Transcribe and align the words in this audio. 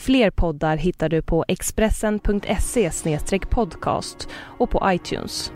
Fler 0.00 0.30
poddar 0.30 0.76
hittar 0.76 1.08
du 1.08 1.22
på 1.22 1.44
expressen.se 1.48 2.90
podcast 3.50 4.28
och 4.58 4.70
på 4.70 4.82
iTunes. 4.86 5.52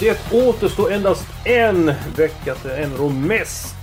Det 0.00 0.32
återstår 0.32 0.92
endast 0.92 1.26
en 1.44 1.92
vecka 2.16 2.54
till 2.54 2.70
en 2.70 2.92
av 2.92 2.98
de 2.98 3.20
mest 3.26 3.76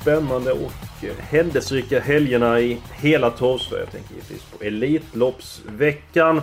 spännande 0.00 0.52
och 0.52 0.83
händelserika 1.18 2.00
helgerna 2.00 2.60
i 2.60 2.78
hela 2.92 3.30
Torvsverige. 3.30 3.82
Jag 3.82 3.92
tänker 3.92 4.14
givetvis 4.14 4.44
på 4.44 4.64
Elitloppsveckan. 4.64 6.36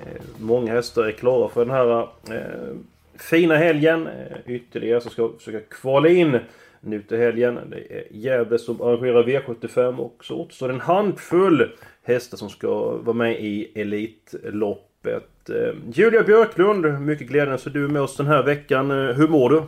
Eh, 0.00 0.22
många 0.38 0.72
hästar 0.72 1.04
är 1.04 1.12
klara 1.12 1.48
för 1.48 1.64
den 1.64 1.74
här 1.74 2.00
eh, 2.30 2.76
fina 3.18 3.56
helgen. 3.56 4.06
Eh, 4.06 4.36
ytterligare 4.54 5.00
som 5.00 5.10
ska 5.10 5.30
försöka 5.38 5.60
kvala 5.60 6.08
in 6.08 6.38
nu 6.80 7.02
till 7.02 7.18
helgen. 7.18 7.58
Det 7.70 7.94
är 7.96 8.04
Gävle 8.10 8.58
som 8.58 8.82
arrangerar 8.82 9.22
V75 9.22 9.96
och 9.96 10.24
så 10.24 10.36
återstår 10.36 10.70
en 10.70 10.80
handfull 10.80 11.70
hästar 12.02 12.36
som 12.36 12.50
ska 12.50 12.96
vara 12.96 13.16
med 13.16 13.40
i 13.40 13.72
Elitloppet. 13.74 15.50
Eh, 15.50 15.74
Julia 15.92 16.22
Björklund, 16.22 17.00
mycket 17.00 17.28
glädjande 17.28 17.58
så 17.58 17.70
du 17.70 17.84
är 17.84 17.88
med 17.88 18.02
oss 18.02 18.16
den 18.16 18.26
här 18.26 18.42
veckan. 18.42 18.90
Hur 18.90 19.28
mår 19.28 19.50
du? 19.50 19.62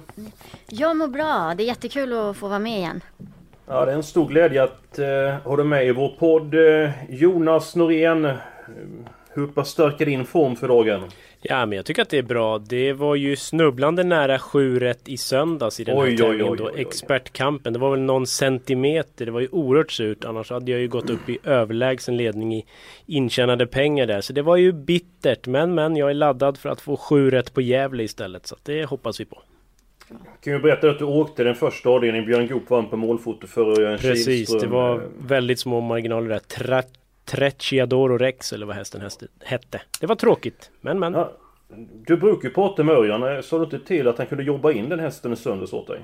Jag 0.67 0.97
mår 0.97 1.09
bra. 1.09 1.55
Det 1.57 1.63
är 1.63 1.67
jättekul 1.67 2.13
att 2.13 2.37
få 2.37 2.49
vara 2.49 2.59
med 2.59 2.79
igen. 2.79 3.01
Ja, 3.73 3.85
det 3.85 3.93
är 3.93 3.97
en 3.97 4.03
stor 4.03 4.29
glädje 4.29 4.63
att 4.63 4.99
eh, 4.99 5.07
ha 5.45 5.57
dig 5.57 5.65
med 5.65 5.87
i 5.87 5.93
vår 5.93 6.09
podd. 6.09 6.55
Eh, 6.55 6.91
Jonas 7.09 7.77
Norén, 7.77 8.33
hur 9.33 9.47
pass 9.47 9.69
stark 9.69 10.01
är 10.01 10.07
din 10.07 10.25
form 10.25 10.57
för 10.57 10.69
dagen? 10.69 11.03
Ja, 11.43 11.67
men 11.67 11.77
jag 11.77 11.87
tycker 11.87 12.03
att 12.03 12.09
det 12.09 12.19
är 12.19 12.23
bra. 12.23 12.59
Det 12.59 12.93
var 12.93 13.15
ju 13.15 13.37
snubblande 13.37 14.05
nära 14.05 14.39
7 14.39 14.81
rätt 14.81 15.09
i 15.09 15.17
söndags 15.17 15.81
i 15.81 15.85
den 15.85 15.99
oj, 15.99 16.11
här 16.11 16.17
tävlingen 16.17 16.57
då. 16.57 16.71
Expertkampen. 16.77 17.73
Det 17.73 17.79
var 17.79 17.91
väl 17.91 18.01
någon 18.01 18.27
centimeter. 18.27 19.27
Det 19.27 19.33
var 19.33 19.41
ju 19.41 19.49
oerhört 19.53 19.93
surt. 19.93 20.25
Annars 20.25 20.51
hade 20.51 20.71
jag 20.71 20.81
ju 20.81 20.89
gått 20.89 21.11
upp 21.11 21.29
i 21.29 21.39
överlägsen 21.45 22.17
ledning 22.17 22.55
i 22.55 22.67
intjänade 23.07 23.67
pengar 23.67 24.07
där. 24.07 24.21
Så 24.21 24.33
det 24.33 24.43
var 24.43 24.57
ju 24.57 24.73
bittert. 24.73 25.47
Men, 25.47 25.75
men 25.75 25.97
jag 25.97 26.11
är 26.11 26.15
laddad 26.15 26.59
för 26.59 26.69
att 26.69 26.81
få 26.81 26.97
7 26.97 27.31
rätt 27.31 27.55
på 27.55 27.61
Gävle 27.61 28.03
istället. 28.03 28.47
Så 28.47 28.57
det 28.63 28.85
hoppas 28.85 29.21
vi 29.21 29.25
på. 29.25 29.43
Kan 30.41 30.53
ju 30.53 30.59
berätta 30.59 30.91
att 30.91 30.99
du 30.99 31.05
åkte 31.05 31.45
den 31.45 31.55
första 31.55 31.89
avdelningen. 31.89 32.27
Björn 32.27 32.47
Goop 32.47 32.71
vann 32.71 32.89
på 32.89 32.97
målfoto 32.97 33.47
för 33.47 33.81
Örjan 33.81 33.99
Precis, 33.99 34.27
Kihlström. 34.27 34.61
det 34.61 34.67
var 34.77 35.03
väldigt 35.27 35.61
små 35.61 35.81
marginaler 35.81 36.29
där. 36.29 36.39
Tre 36.39 36.83
Trecciadoro 37.25 38.19
Rex 38.19 38.53
eller 38.53 38.67
vad 38.67 38.77
hästen 38.77 39.03
hette. 39.45 39.81
Det 40.01 40.07
var 40.07 40.15
tråkigt, 40.15 40.71
men 40.81 40.99
men. 40.99 41.13
Ja, 41.13 41.33
du 42.07 42.17
brukar 42.17 42.49
ju 42.49 42.55
prata 42.55 42.85
med 42.85 42.95
Örjan. 42.95 43.43
Sa 43.43 43.59
du 43.59 43.65
inte 43.65 43.79
till 43.79 44.09
att 44.09 44.19
han 44.19 44.27
kunde 44.27 44.45
jobba 44.45 44.73
in 44.73 44.89
den 44.89 44.99
hästen 45.01 45.33
i 45.33 45.37
söndags 45.37 45.73
åt 45.73 45.87
dig? 45.87 46.01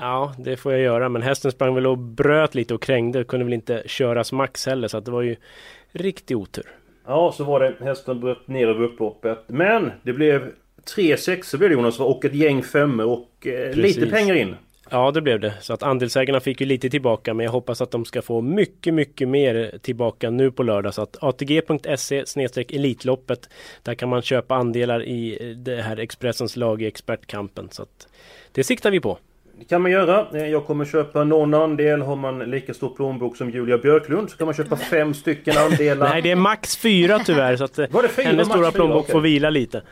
Ja, 0.00 0.34
det 0.38 0.56
får 0.56 0.72
jag 0.72 0.80
göra. 0.80 1.08
Men 1.08 1.22
hästen 1.22 1.52
sprang 1.52 1.74
väl 1.74 1.86
och 1.86 1.98
bröt 1.98 2.54
lite 2.54 2.74
och 2.74 2.82
krängde. 2.82 3.24
Kunde 3.24 3.44
väl 3.44 3.52
inte 3.52 3.82
köras 3.86 4.32
max 4.32 4.66
heller. 4.66 4.88
Så 4.88 4.98
att 4.98 5.04
det 5.04 5.10
var 5.10 5.22
ju 5.22 5.36
riktig 5.92 6.36
otur. 6.36 6.66
Ja, 7.06 7.32
så 7.32 7.44
var 7.44 7.60
det. 7.60 7.74
Hästen 7.84 8.20
bröt 8.20 8.48
ner 8.48 8.68
över 8.68 8.84
upploppet. 8.84 9.44
Men 9.46 9.92
det 10.02 10.12
blev 10.12 10.52
tre 10.94 11.16
sexor 11.16 11.58
blev 11.58 11.70
det 11.70 11.74
Jonas 11.74 12.00
och 12.00 12.24
ett 12.24 12.34
gäng 12.34 12.62
femmor 12.62 13.06
och 13.06 13.46
eh, 13.46 13.72
lite 13.72 14.06
pengar 14.06 14.34
in. 14.34 14.56
Ja 14.90 15.10
det 15.10 15.20
blev 15.20 15.40
det. 15.40 15.54
Så 15.60 15.72
att 15.72 15.82
andelsägarna 15.82 16.40
fick 16.40 16.60
ju 16.60 16.66
lite 16.66 16.90
tillbaka 16.90 17.34
men 17.34 17.44
jag 17.44 17.52
hoppas 17.52 17.80
att 17.80 17.90
de 17.90 18.04
ska 18.04 18.22
få 18.22 18.40
mycket, 18.40 18.94
mycket 18.94 19.28
mer 19.28 19.78
tillbaka 19.82 20.30
nu 20.30 20.50
på 20.50 20.62
lördag. 20.62 20.94
Så 20.94 21.02
att 21.02 21.16
atg.se 21.20 22.24
Elitloppet 22.68 23.48
Där 23.82 23.94
kan 23.94 24.08
man 24.08 24.22
köpa 24.22 24.54
andelar 24.54 25.02
i 25.04 25.54
det 25.56 25.82
här 25.82 25.96
Expressens 25.96 26.56
lag 26.56 26.82
i 26.82 26.86
Expertkampen. 26.86 27.68
Så 27.70 27.82
att 27.82 28.08
det 28.52 28.64
siktar 28.64 28.90
vi 28.90 29.00
på. 29.00 29.18
Det 29.58 29.64
kan 29.64 29.82
man 29.82 29.90
göra. 29.90 30.26
Eh, 30.34 30.46
jag 30.46 30.66
kommer 30.66 30.84
köpa 30.84 31.24
någon 31.24 31.54
andel. 31.54 32.02
Har 32.02 32.16
man 32.16 32.38
lika 32.38 32.74
stor 32.74 32.88
plånbok 32.88 33.36
som 33.36 33.50
Julia 33.50 33.78
Björklund 33.78 34.30
så 34.30 34.36
kan 34.36 34.44
man 34.44 34.54
köpa 34.54 34.76
fem 34.76 35.14
stycken 35.14 35.54
andelar. 35.58 36.08
Nej 36.10 36.22
det 36.22 36.30
är 36.30 36.36
max 36.36 36.76
fyra 36.76 37.18
tyvärr. 37.18 37.56
Så 37.56 37.64
att 37.64 37.78
Var 37.78 38.02
det 38.02 38.08
fyra, 38.08 38.26
hennes 38.26 38.48
stora 38.48 38.72
plånbok 38.72 39.04
okay. 39.04 39.12
får 39.12 39.20
vila 39.20 39.50
lite. 39.50 39.82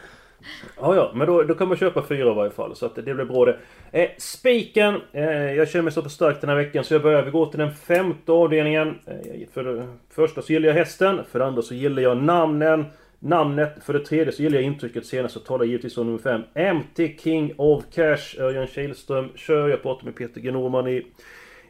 Ja, 0.76 0.96
ja, 0.96 1.12
men 1.14 1.26
då, 1.26 1.42
då 1.42 1.54
kan 1.54 1.68
man 1.68 1.76
köpa 1.76 2.02
fyra 2.02 2.30
i 2.30 2.34
varje 2.34 2.50
fall. 2.50 2.76
Så 2.76 2.86
att 2.86 2.94
det 2.94 3.02
blir 3.02 3.24
bra 3.24 3.44
det. 3.44 3.58
Eh, 3.92 4.08
spiken. 4.18 5.00
Eh, 5.12 5.54
jag 5.54 5.68
känner 5.68 5.82
mig 5.82 5.92
så 5.92 6.08
stark 6.08 6.40
den 6.40 6.50
här 6.50 6.56
veckan 6.56 6.84
så 6.84 6.94
jag 6.94 7.02
börjar. 7.02 7.22
Vi 7.22 7.30
går 7.30 7.46
till 7.46 7.58
den 7.58 7.72
femte 7.72 8.32
avdelningen. 8.32 8.98
Eh, 9.06 9.48
för 9.54 9.64
det 9.64 9.86
första 10.10 10.42
så 10.42 10.52
gillar 10.52 10.68
jag 10.68 10.74
hästen. 10.74 11.20
För 11.30 11.38
det 11.38 11.44
andra 11.44 11.62
så 11.62 11.74
gillar 11.74 12.02
jag 12.02 12.16
namnen. 12.16 12.84
Namnet. 13.18 13.84
För 13.84 13.92
det 13.92 14.04
tredje 14.04 14.32
så 14.32 14.42
gillar 14.42 14.56
jag 14.56 14.64
intrycket 14.64 15.06
senast. 15.06 15.36
och 15.36 15.44
talar 15.44 15.64
givetvis 15.64 15.98
om 15.98 16.06
nummer 16.06 16.18
fem. 16.18 16.42
MT 16.76 17.18
King 17.18 17.52
of 17.56 17.84
Cash. 17.94 18.40
Örjan 18.40 18.66
Kihlström 18.66 19.28
kör. 19.34 19.68
Jag 19.68 19.82
pratade 19.82 20.04
med 20.04 20.16
Peter 20.16 20.40
G 20.40 20.50
Norman 20.50 20.88
i 20.88 21.06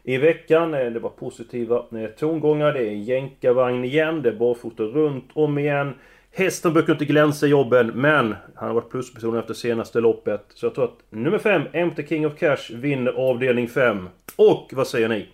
i 0.05 0.17
veckan. 0.17 0.73
Eh, 0.73 0.91
det 0.91 0.99
var 0.99 1.09
positiva 1.09 1.85
eh, 1.91 2.09
tongångar. 2.09 2.73
Det 2.73 2.79
är 2.79 2.91
jänkarvagn 2.91 3.85
igen. 3.85 4.21
Det 4.21 4.29
är 4.29 4.35
barfota 4.35 4.83
runt 4.83 5.29
om 5.33 5.57
igen. 5.57 5.93
Hästen 6.37 6.73
brukar 6.73 6.93
inte 6.93 7.05
glänsa 7.05 7.45
i 7.45 7.49
jobben, 7.49 7.87
men 7.87 8.35
han 8.55 8.67
har 8.67 8.75
varit 8.75 8.89
plusperson 8.89 9.37
efter 9.37 9.53
senaste 9.53 9.99
loppet. 9.99 10.45
Så 10.55 10.65
jag 10.65 10.75
tror 10.75 10.85
att 10.85 10.99
nummer 11.09 11.37
5, 11.37 11.61
MT 11.87 12.07
King 12.09 12.27
of 12.27 12.37
Cash, 12.39 12.71
vinner 12.73 13.11
avdelning 13.11 13.67
5. 13.67 14.09
Och 14.35 14.69
vad 14.73 14.87
säger 14.87 15.09
ni? 15.09 15.27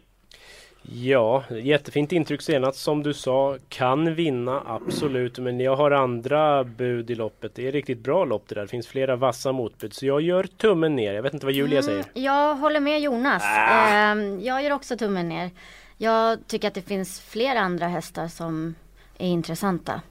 Ja, 0.81 1.43
jättefint 1.49 2.11
intryck 2.11 2.41
senast 2.41 2.79
som 2.79 3.03
du 3.03 3.13
sa. 3.13 3.57
Kan 3.69 4.15
vinna, 4.15 4.63
absolut. 4.67 5.39
Men 5.39 5.59
jag 5.59 5.75
har 5.75 5.91
andra 5.91 6.63
bud 6.63 7.11
i 7.11 7.15
loppet. 7.15 7.55
Det 7.55 7.67
är 7.67 7.71
riktigt 7.71 7.99
bra 7.99 8.25
lopp 8.25 8.43
det 8.47 8.55
där. 8.55 8.61
Det 8.61 8.67
finns 8.67 8.87
flera 8.87 9.15
vassa 9.15 9.51
motbud. 9.51 9.93
Så 9.93 10.05
jag 10.05 10.21
gör 10.21 10.43
tummen 10.43 10.95
ner. 10.95 11.13
Jag 11.13 11.23
vet 11.23 11.33
inte 11.33 11.45
vad 11.45 11.53
Julia 11.53 11.79
mm, 11.79 11.83
säger. 11.83 12.05
Jag 12.13 12.55
håller 12.55 12.79
med 12.79 13.01
Jonas. 13.01 13.43
Ah. 13.43 14.15
Jag 14.15 14.63
gör 14.63 14.71
också 14.71 14.97
tummen 14.97 15.29
ner. 15.29 15.49
Jag 15.97 16.47
tycker 16.47 16.67
att 16.67 16.73
det 16.73 16.81
finns 16.81 17.21
flera 17.21 17.59
andra 17.59 17.87
hästar 17.87 18.27
som 18.27 18.75
är 19.17 19.27
intressanta. 19.27 20.01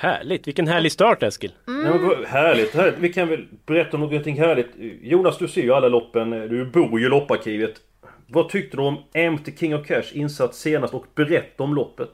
Härligt! 0.00 0.46
Vilken 0.46 0.68
härlig 0.68 0.92
start 0.92 1.22
Eskil! 1.22 1.52
Mm. 1.68 1.86
Ja, 1.86 2.16
härligt, 2.26 2.74
härligt! 2.74 2.98
Vi 2.98 3.12
kan 3.12 3.28
väl 3.28 3.46
berätta 3.66 3.96
om 3.96 4.00
någonting 4.00 4.38
härligt. 4.38 4.68
Jonas, 5.02 5.38
du 5.38 5.48
ser 5.48 5.62
ju 5.62 5.72
alla 5.72 5.88
loppen. 5.88 6.30
Du 6.30 6.64
bor 6.64 7.00
ju 7.00 7.06
i 7.06 7.08
lopparkivet. 7.08 7.74
Vad 8.26 8.48
tyckte 8.48 8.76
du 8.76 8.82
om 8.82 8.94
MT 9.32 9.58
King 9.58 9.74
of 9.74 9.86
Cash 9.86 10.04
insats 10.12 10.58
senast 10.58 10.94
och 10.94 11.04
berätta 11.14 11.62
om 11.62 11.74
loppet? 11.74 12.10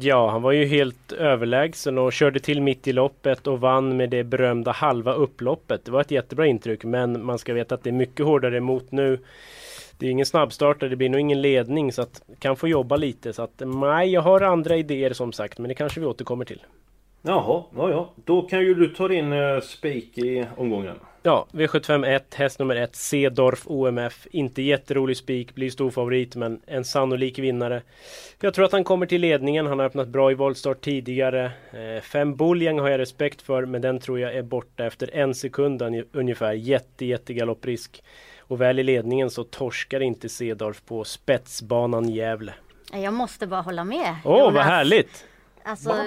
Ja, 0.00 0.30
han 0.30 0.42
var 0.42 0.52
ju 0.52 0.64
helt 0.64 1.12
överlägsen 1.12 1.98
och 1.98 2.12
körde 2.12 2.40
till 2.40 2.62
mitt 2.62 2.88
i 2.88 2.92
loppet 2.92 3.46
och 3.46 3.60
vann 3.60 3.96
med 3.96 4.10
det 4.10 4.24
berömda 4.24 4.72
halva 4.72 5.12
upploppet. 5.12 5.84
Det 5.84 5.90
var 5.90 6.00
ett 6.00 6.10
jättebra 6.10 6.46
intryck 6.46 6.84
men 6.84 7.24
man 7.24 7.38
ska 7.38 7.54
veta 7.54 7.74
att 7.74 7.82
det 7.82 7.90
är 7.90 7.92
mycket 7.92 8.26
hårdare 8.26 8.56
emot 8.56 8.92
nu. 8.92 9.18
Det 9.98 10.06
är 10.06 10.10
ingen 10.10 10.26
snabbstartare, 10.26 10.90
det 10.90 10.96
blir 10.96 11.08
nog 11.08 11.20
ingen 11.20 11.42
ledning 11.42 11.92
så 11.92 12.02
att 12.02 12.22
kan 12.38 12.56
få 12.56 12.68
jobba 12.68 12.96
lite. 12.96 13.32
Så 13.32 13.42
att 13.42 13.62
nej, 13.64 14.12
jag 14.12 14.22
har 14.22 14.40
andra 14.40 14.76
idéer 14.76 15.12
som 15.12 15.32
sagt 15.32 15.58
men 15.58 15.68
det 15.68 15.74
kanske 15.74 16.00
vi 16.00 16.06
återkommer 16.06 16.44
till. 16.44 16.60
Jaha, 17.22 17.64
ja 17.76 17.90
ja. 17.90 18.12
Då 18.24 18.42
kan 18.42 18.60
ju 18.60 18.74
du 18.74 18.88
ta 18.88 19.08
din 19.08 19.32
uh, 19.32 19.60
spik 19.60 20.18
i 20.18 20.46
omgången. 20.56 20.94
Ja, 21.22 21.46
V75 21.52 22.06
1, 22.06 22.34
häst 22.34 22.58
nummer 22.58 22.76
1, 22.76 22.96
Cedorf 22.96 23.62
OMF. 23.66 24.26
Inte 24.30 24.62
jätterolig 24.62 25.16
spik, 25.16 25.54
blir 25.54 25.70
stor 25.70 25.90
favorit 25.90 26.36
men 26.36 26.60
en 26.66 26.84
sannolik 26.84 27.38
vinnare. 27.38 27.82
Jag 28.40 28.54
tror 28.54 28.64
att 28.64 28.72
han 28.72 28.84
kommer 28.84 29.06
till 29.06 29.20
ledningen, 29.20 29.66
han 29.66 29.78
har 29.78 29.86
öppnat 29.86 30.08
bra 30.08 30.30
i 30.30 30.34
voltstart 30.34 30.80
tidigare. 30.80 31.44
Eh, 31.70 32.02
fem 32.02 32.36
Buljang 32.36 32.78
har 32.78 32.88
jag 32.88 32.98
respekt 32.98 33.42
för 33.42 33.66
men 33.66 33.82
den 33.82 34.00
tror 34.00 34.20
jag 34.20 34.34
är 34.34 34.42
borta 34.42 34.84
efter 34.84 35.14
en 35.14 35.34
sekund 35.34 35.82
ungefär. 36.12 36.52
Jätte, 36.52 37.04
jätte 37.04 37.34
galopprisk. 37.34 38.02
Och 38.40 38.60
väl 38.60 38.78
i 38.78 38.82
ledningen 38.82 39.30
så 39.30 39.44
torskar 39.44 40.00
inte 40.00 40.28
Cedorf 40.28 40.82
på 40.84 41.04
spetsbanan 41.04 42.08
Gävle. 42.08 42.54
Jag 42.92 43.14
måste 43.14 43.46
bara 43.46 43.60
hålla 43.60 43.84
med. 43.84 44.16
Åh, 44.24 44.48
oh, 44.48 44.52
vad 44.52 44.64
härligt! 44.64 45.24
Alltså... 45.68 45.90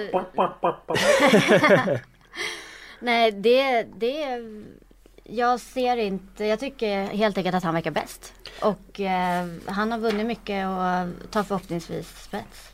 Nej, 3.00 3.32
det, 3.32 3.82
det... 3.82 4.40
Jag 5.24 5.60
ser 5.60 5.96
inte... 5.96 6.44
Jag 6.44 6.60
tycker 6.60 7.06
helt 7.06 7.38
enkelt 7.38 7.56
att 7.56 7.64
han 7.64 7.74
verkar 7.74 7.90
bäst. 7.90 8.32
Och 8.62 9.00
eh, 9.00 9.46
han 9.66 9.92
har 9.92 9.98
vunnit 9.98 10.26
mycket 10.26 10.66
och 10.66 11.30
tar 11.30 11.42
förhoppningsvis 11.42 12.22
spets. 12.24 12.71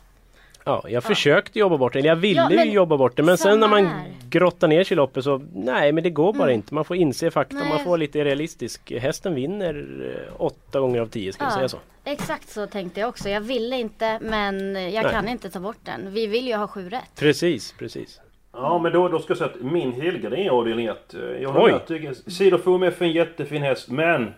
Ja, 0.69 0.89
jag 0.89 1.03
försökte 1.03 1.59
jobba 1.59 1.77
bort 1.77 1.93
det. 1.93 1.99
Eller 1.99 2.09
jag 2.09 2.15
ville 2.15 2.41
Ja, 2.55 2.65
ju 2.65 2.71
jobba 2.71 2.97
bort 2.97 3.15
det. 3.15 3.23
Men 3.23 3.37
sen 3.37 3.59
när 3.59 3.67
man 3.67 3.85
här. 3.85 4.05
grottar 4.29 4.67
ner 4.67 4.83
sig 4.83 4.95
i 4.95 4.97
loppet 4.97 5.23
så 5.23 5.41
nej, 5.53 5.91
men 5.91 6.03
det 6.03 6.09
går 6.09 6.33
bara 6.33 6.51
inte. 6.51 6.73
Man 6.73 6.85
får 6.85 6.95
inse 6.97 7.31
fakta. 7.31 7.55
Nej. 7.55 7.69
Man 7.69 7.79
får 7.79 7.85
vara 7.85 7.97
lite 7.97 8.23
realistisk. 8.23 8.91
Hästen 8.91 9.35
vinner 9.35 9.85
eh, 10.29 10.41
åtta 10.41 10.79
gånger 10.79 11.01
av 11.01 11.07
tio, 11.07 11.33
ska 11.33 11.43
jag 11.43 11.51
Ja. 11.51 11.55
säga 11.55 11.69
så. 11.69 11.77
Exakt 12.03 12.49
så 12.49 12.67
tänkte 12.67 12.99
jag 12.99 13.09
också. 13.09 13.29
Jag 13.29 13.41
ville 13.41 13.75
inte 13.79 14.19
men 14.21 14.75
jag 14.93 15.03
Nej. 15.03 15.11
kan 15.11 15.27
inte 15.27 15.49
ta 15.49 15.59
bort 15.59 15.77
den. 15.83 16.13
Vi 16.13 16.27
vill 16.27 16.47
ju 16.47 16.55
ha 16.55 16.67
sju 16.67 16.89
rätt. 16.89 17.15
Precis, 17.19 17.71
precis. 17.79 18.19
Ja 18.53 18.79
men 18.83 18.91
då, 18.91 19.07
då 19.07 19.19
ska 19.19 19.31
jag 19.31 19.37
säga 19.37 19.49
att 19.49 19.71
min 19.71 19.91
helgardin 19.93 20.39
är 20.45 20.49
avdelning 20.49 20.85
1. 20.85 20.97
Jag 21.13 21.21
Oj. 21.39 21.45
håller 21.45 21.61
med. 21.63 21.71
Jag 21.73 21.85
tycker 21.87 22.29
Sidor 22.31 22.57
FMF 22.59 23.01
är 23.01 23.05
en 23.05 23.11
jättefin 23.11 23.61
häst 23.61 23.89
men 23.89 24.33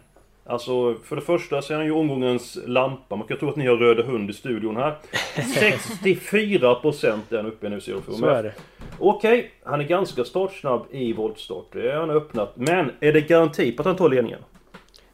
Alltså 0.45 0.95
för 1.03 1.15
det 1.15 1.21
första 1.21 1.61
så 1.61 1.73
är 1.73 1.77
han 1.77 1.85
ju 1.85 1.91
omgångens 1.91 2.57
lampa. 2.65 3.15
Man 3.15 3.27
kan 3.27 3.38
tro 3.38 3.49
att 3.49 3.55
ni 3.55 3.67
har 3.67 3.75
Röda 3.75 4.03
Hund 4.03 4.29
i 4.29 4.33
studion 4.33 4.75
här. 4.77 4.95
64% 5.35 7.19
är 7.29 7.38
han 7.38 7.45
uppe 7.45 7.67
i 7.67 7.69
nu 7.69 7.81
Sidor 7.81 8.01
Så 8.09 8.25
är 8.25 8.43
det. 8.43 8.53
Okej, 8.99 9.51
han 9.63 9.81
är 9.81 9.85
ganska 9.85 10.23
startsnabb 10.23 10.85
i 10.91 11.13
voltstart. 11.13 11.65
Det 11.71 11.91
har 11.91 11.99
han 11.99 12.09
öppnat. 12.09 12.51
Men 12.55 12.91
är 12.99 13.13
det 13.13 13.21
garanti 13.21 13.71
på 13.71 13.81
att 13.81 13.85
han 13.85 13.95
tar 13.95 14.09
ledningen? 14.09 14.39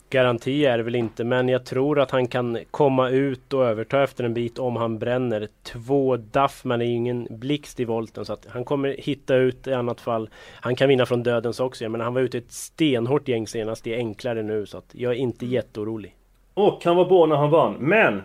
Garanti 0.09 0.65
är 0.65 0.77
det 0.77 0.83
väl 0.83 0.95
inte, 0.95 1.23
men 1.23 1.49
jag 1.49 1.65
tror 1.65 1.99
att 1.99 2.11
han 2.11 2.27
kan 2.27 2.57
komma 2.71 3.09
ut 3.09 3.53
och 3.53 3.65
överta 3.65 4.03
efter 4.03 4.23
en 4.23 4.33
bit 4.33 4.59
om 4.59 4.75
han 4.75 4.99
bränner. 4.99 5.47
Två 5.63 6.17
Duffman 6.17 6.81
är 6.81 6.85
ju 6.85 6.91
ingen 6.91 7.27
blixt 7.29 7.79
i 7.79 7.85
volten 7.85 8.25
så 8.25 8.33
att 8.33 8.47
han 8.49 8.65
kommer 8.65 8.95
hitta 8.97 9.35
ut 9.35 9.67
i 9.67 9.73
annat 9.73 10.01
fall. 10.01 10.29
Han 10.53 10.75
kan 10.75 10.89
vinna 10.89 11.05
från 11.05 11.23
dödens 11.23 11.59
också, 11.59 11.89
men 11.89 12.01
han 12.01 12.13
var 12.13 12.21
ute 12.21 12.37
i 12.37 12.41
ett 12.41 12.51
stenhårt 12.51 13.27
gäng 13.27 13.47
senast. 13.47 13.83
Det 13.83 13.93
är 13.93 13.97
enklare 13.97 14.43
nu 14.43 14.65
så 14.65 14.77
att 14.77 14.89
jag 14.91 15.11
är 15.11 15.17
inte 15.17 15.45
jätteorolig. 15.45 16.15
Och 16.53 16.81
han 16.85 16.95
var 16.95 17.05
bra 17.05 17.25
när 17.25 17.35
han 17.35 17.49
vann. 17.49 17.75
Men! 17.79 18.21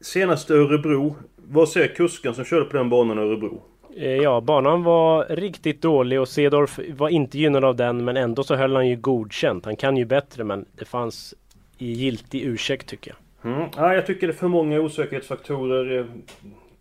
Senaste 0.00 0.54
Örebro. 0.54 1.16
Vad 1.36 1.68
säger 1.68 1.88
kusken 1.88 2.34
som 2.34 2.44
körde 2.44 2.64
på 2.64 2.76
den 2.76 2.90
banan 2.90 3.18
i 3.18 3.20
Örebro? 3.20 3.62
Eh, 3.96 4.16
Ja, 4.16 4.40
banan 4.40 4.82
var 4.82 5.24
riktigt 5.28 5.82
dålig 5.82 6.20
och 6.20 6.28
Cedorf 6.28 6.78
var 6.96 7.08
inte 7.08 7.38
gynnad 7.38 7.64
av 7.64 7.76
den 7.76 8.04
men 8.04 8.16
ändå 8.16 8.42
så 8.42 8.54
höll 8.54 8.76
han 8.76 8.88
ju 8.88 8.96
godkänt. 8.96 9.64
Han 9.64 9.76
kan 9.76 9.96
ju 9.96 10.04
bättre 10.04 10.44
men 10.44 10.64
det 10.72 10.84
fanns 10.84 11.34
i 11.78 11.92
giltig 11.92 12.42
ursäkt 12.42 12.88
tycker 12.88 13.10
jag. 13.10 13.52
Mm. 13.52 13.68
Ja, 13.76 13.94
jag 13.94 14.06
tycker 14.06 14.26
det 14.26 14.32
är 14.32 14.36
för 14.36 14.48
många 14.48 14.80
osäkerhetsfaktorer. 14.80 15.98
Eh, 15.98 16.04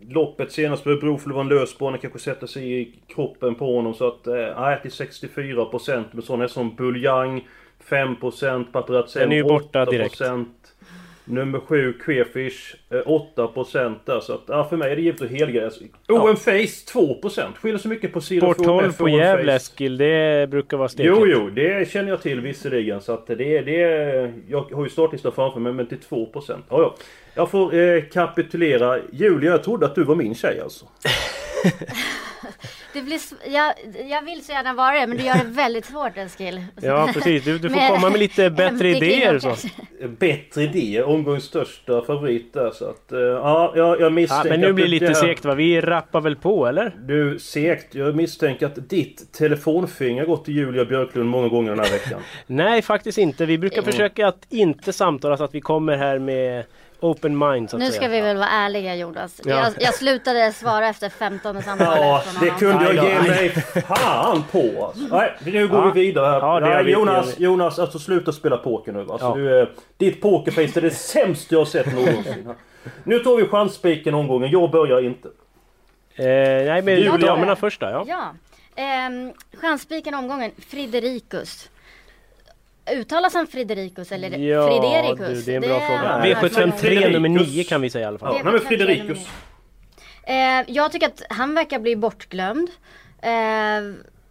Loppet 0.10 0.52
senast 0.52 0.84
på 0.84 0.90
Örebro 0.90 1.18
för 1.18 1.30
det 1.30 1.36
var 1.36 1.42
en 1.42 1.50
lös 1.50 1.78
bana, 1.78 1.98
kanske 1.98 2.20
sätter 2.20 2.48
sig 2.48 2.82
i 2.82 2.94
kroppen 3.08 3.56
på 3.56 3.76
honom 3.76 3.94
så 3.94 4.08
att... 4.08 4.28
Eh, 4.28 4.34
nej, 4.58 4.82
till 4.82 4.92
64% 4.92 6.04
med 6.12 6.24
sådana 6.24 6.48
som 6.48 6.76
Buljang 6.76 7.48
5% 7.90 8.66
Paparazzi 8.72 9.20
Den 9.20 9.32
är 9.32 9.36
ju 9.36 9.44
borta 9.44 9.86
direkt. 9.86 10.22
8%. 11.26 11.34
Nummer 11.34 11.60
7 11.60 11.94
Quefish 11.94 12.76
eh, 12.90 12.98
8% 12.98 13.96
där 14.06 14.20
så 14.20 14.34
att, 14.34 14.42
ja, 14.48 14.68
för 14.70 14.78
mig 14.78 14.92
är 14.92 14.96
det 14.96 15.02
givetvis 15.02 15.32
helgrej. 15.32 15.64
Alltså, 15.64 15.84
OM 16.10 16.36
Face 16.36 16.94
2% 16.94 17.56
skiljer 17.56 17.78
så 17.78 17.88
mycket 17.88 18.14
på 18.14 18.22
Zero 18.22 18.54
Sport 18.54 18.58
12 18.58 18.84
FOMF 18.84 18.98
på 18.98 19.10
Gävle. 19.10 19.56
Eskil, 19.56 19.98
det 19.98 20.50
brukar 20.50 20.78
vara 20.78 20.90
stekigt. 20.90 21.16
Jo, 21.18 21.28
jo, 21.28 21.50
det 21.50 21.92
känner 21.92 22.10
jag 22.10 22.22
till 22.22 22.42
visserligen. 22.42 23.02
Så 23.02 23.14
att 23.14 23.28
det, 23.28 23.62
det, 23.62 23.72
jag 24.48 24.62
har 24.62 24.84
ju 24.84 24.90
startlistan 24.90 25.32
framför 25.32 25.60
mig, 25.60 25.74
men 25.74 25.88
till 25.88 25.98
2%. 26.10 26.32
Ja, 26.48 26.58
ja. 26.70 26.96
Jag 27.36 27.52
får 27.52 27.76
eh, 27.76 28.02
kapitulera. 28.02 29.00
Julia, 29.12 29.52
jag 29.52 29.64
trodde 29.64 29.86
att 29.86 29.96
du 29.96 30.04
var 30.04 30.16
min 30.16 30.36
tjej 30.36 30.60
alltså. 30.60 30.86
Det 32.96 33.02
blir, 33.02 33.20
jag, 33.54 33.74
jag 34.10 34.22
vill 34.22 34.46
så 34.46 34.52
gärna 34.52 34.74
vara 34.74 35.00
det 35.00 35.08
men 35.08 35.18
du 35.18 35.24
gör 35.24 35.34
det 35.36 35.44
väldigt 35.44 35.86
svårt 35.86 36.18
Eskil. 36.18 36.66
Ja 36.82 37.10
precis, 37.14 37.44
du, 37.44 37.58
du 37.58 37.70
får 37.70 37.76
Men- 37.76 37.92
komma 37.96 38.10
med 38.10 38.20
lite 38.20 38.50
bättre 38.64 38.90
idéer. 38.90 39.40
Så. 39.40 39.56
Bättre 40.20 40.64
idé, 40.64 41.02
omgångens 41.04 41.44
största 41.44 42.02
favorit 42.02 42.54
där. 42.54 42.72
Så 42.72 42.86
att, 42.90 43.12
eh, 43.12 43.20
ja, 43.20 43.74
jag, 43.76 43.88
jag 43.88 44.02
Ja, 44.02 44.10
misstänker 44.10 44.50
men 44.50 44.60
nu 44.62 44.74
blir 44.74 44.86
det 44.86 44.90
lite 44.92 45.06
här- 45.06 45.14
segt 45.14 45.46
va? 45.46 45.56
Vi 45.56 45.82
rappar 45.82 46.22
väl 46.22 46.36
på 46.36 46.68
eller? 46.68 46.96
Du, 47.00 47.40
segt. 47.40 47.96
Jag 47.96 48.16
misstänker 48.16 48.66
att 48.66 48.90
ditt 48.90 49.34
telefonfinger 49.34 50.26
gått 50.26 50.46
till 50.46 50.56
Julia 50.56 50.86
Björklund 50.86 51.30
många 51.30 51.48
gånger 51.48 51.70
den 51.70 51.80
här 51.80 51.92
veckan. 51.92 52.22
Nej 52.48 52.82
faktiskt 52.82 53.18
inte. 53.18 53.46
Vi 53.46 53.58
brukar 53.58 53.82
försöka 53.82 54.28
att 54.28 54.48
inte 54.50 54.94
samtala 54.94 55.38
så 55.38 55.44
att 55.44 55.56
vi 55.56 55.62
kommer 55.62 55.98
här 55.98 56.20
med 56.20 56.64
open 57.12 57.38
mind 57.38 57.70
så 57.70 57.76
att 57.76 57.80
Nu 57.80 57.86
säga. 57.90 57.96
ska 58.02 58.08
vi 58.08 58.22
väl 58.22 58.38
vara 58.38 58.48
ärliga 58.50 58.96
Jonas. 58.96 59.42
Ja. 59.46 59.56
Jag, 59.56 59.74
jag 59.80 59.94
slutade 59.96 60.52
svara 60.54 60.88
efter 60.88 61.10
15 61.10 61.62
samtalet 61.64 62.00
Ja, 62.02 62.24
det 62.42 62.50
kunde 62.50 62.94
jag 62.94 63.06
ge 63.10 63.20
mig 63.30 63.50
fan 63.50 64.44
på. 64.52 64.94
Nej, 65.12 65.34
nu 65.46 65.68
går 65.68 65.80
Ja. 65.86 65.92
vi 65.92 66.02
vidare 66.02 66.26
här. 66.32 66.40
Ja, 66.40 66.60
det 66.60 66.70
Nej, 66.70 66.84
vi, 66.84 66.92
Jonas, 66.92 67.26
gör 67.28 67.36
vi. 67.38 67.44
Jonas, 67.44 67.80
alltså 67.80 68.00
sluta 68.00 68.32
spela 68.32 68.58
poker 68.58 68.92
nu. 68.92 69.00
Alltså, 69.00 69.26
Ja. 69.26 69.36
du, 69.36 69.72
ditt 69.98 70.22
pokerface 70.22 70.80
är 70.80 70.82
det 70.82 70.92
sämsta 70.92 71.56
jag 71.56 71.60
har 71.60 71.66
sett 71.66 71.94
någonsin. 71.94 72.50
Nu 73.04 73.20
tar 73.20 73.36
vi 73.38 73.48
chansspiken 73.48 74.14
omgången. 74.14 74.52
Jag 74.52 74.72
börjar 74.72 75.06
inte. 75.06 75.28
Eh, 76.16 76.26
nej 76.26 76.82
men 76.82 76.96
Julia. 76.96 77.18
damerna 77.18 77.56
först 77.56 77.80
då, 77.82 77.86
ja. 77.88 78.06
Ja. 78.08 78.34
Ehm, 78.84 79.34
chanspiken 79.62 80.14
omgången, 80.16 80.52
Friderikus. 80.70 81.70
Uttalas 82.92 83.34
han 83.34 83.48
Friderikus 83.48 84.12
eller 84.12 84.38
Ja, 84.38 84.68
Friderikus? 84.68 85.46
du, 85.46 85.52
det 85.52 85.52
är 85.52 85.56
en 85.56 85.62
bra 85.62 85.80
fråga. 85.80 86.28
jag 86.28 86.36
hört 86.38 86.52
V753 86.52 86.72
Friderikus. 86.72 87.14
nummer 87.14 87.30
9 87.30 87.64
kan 87.64 87.82
vi 87.82 87.90
säga 87.90 88.04
i 88.04 88.08
alla 88.08 88.18
fall. 88.18 88.36
Ja, 88.36 88.38
Det 88.38 88.44
nej, 88.44 88.54
men 88.54 88.62
kanske 88.62 88.78
Friderikus. 88.78 89.28
Eh, 90.24 90.74
jag 90.76 90.92
tycker 90.92 91.08
att 91.08 91.22
han 91.30 91.56
verkar 91.56 91.80
bli 91.80 91.96
bortglömd. 91.96 92.70
Eh, 93.22 93.32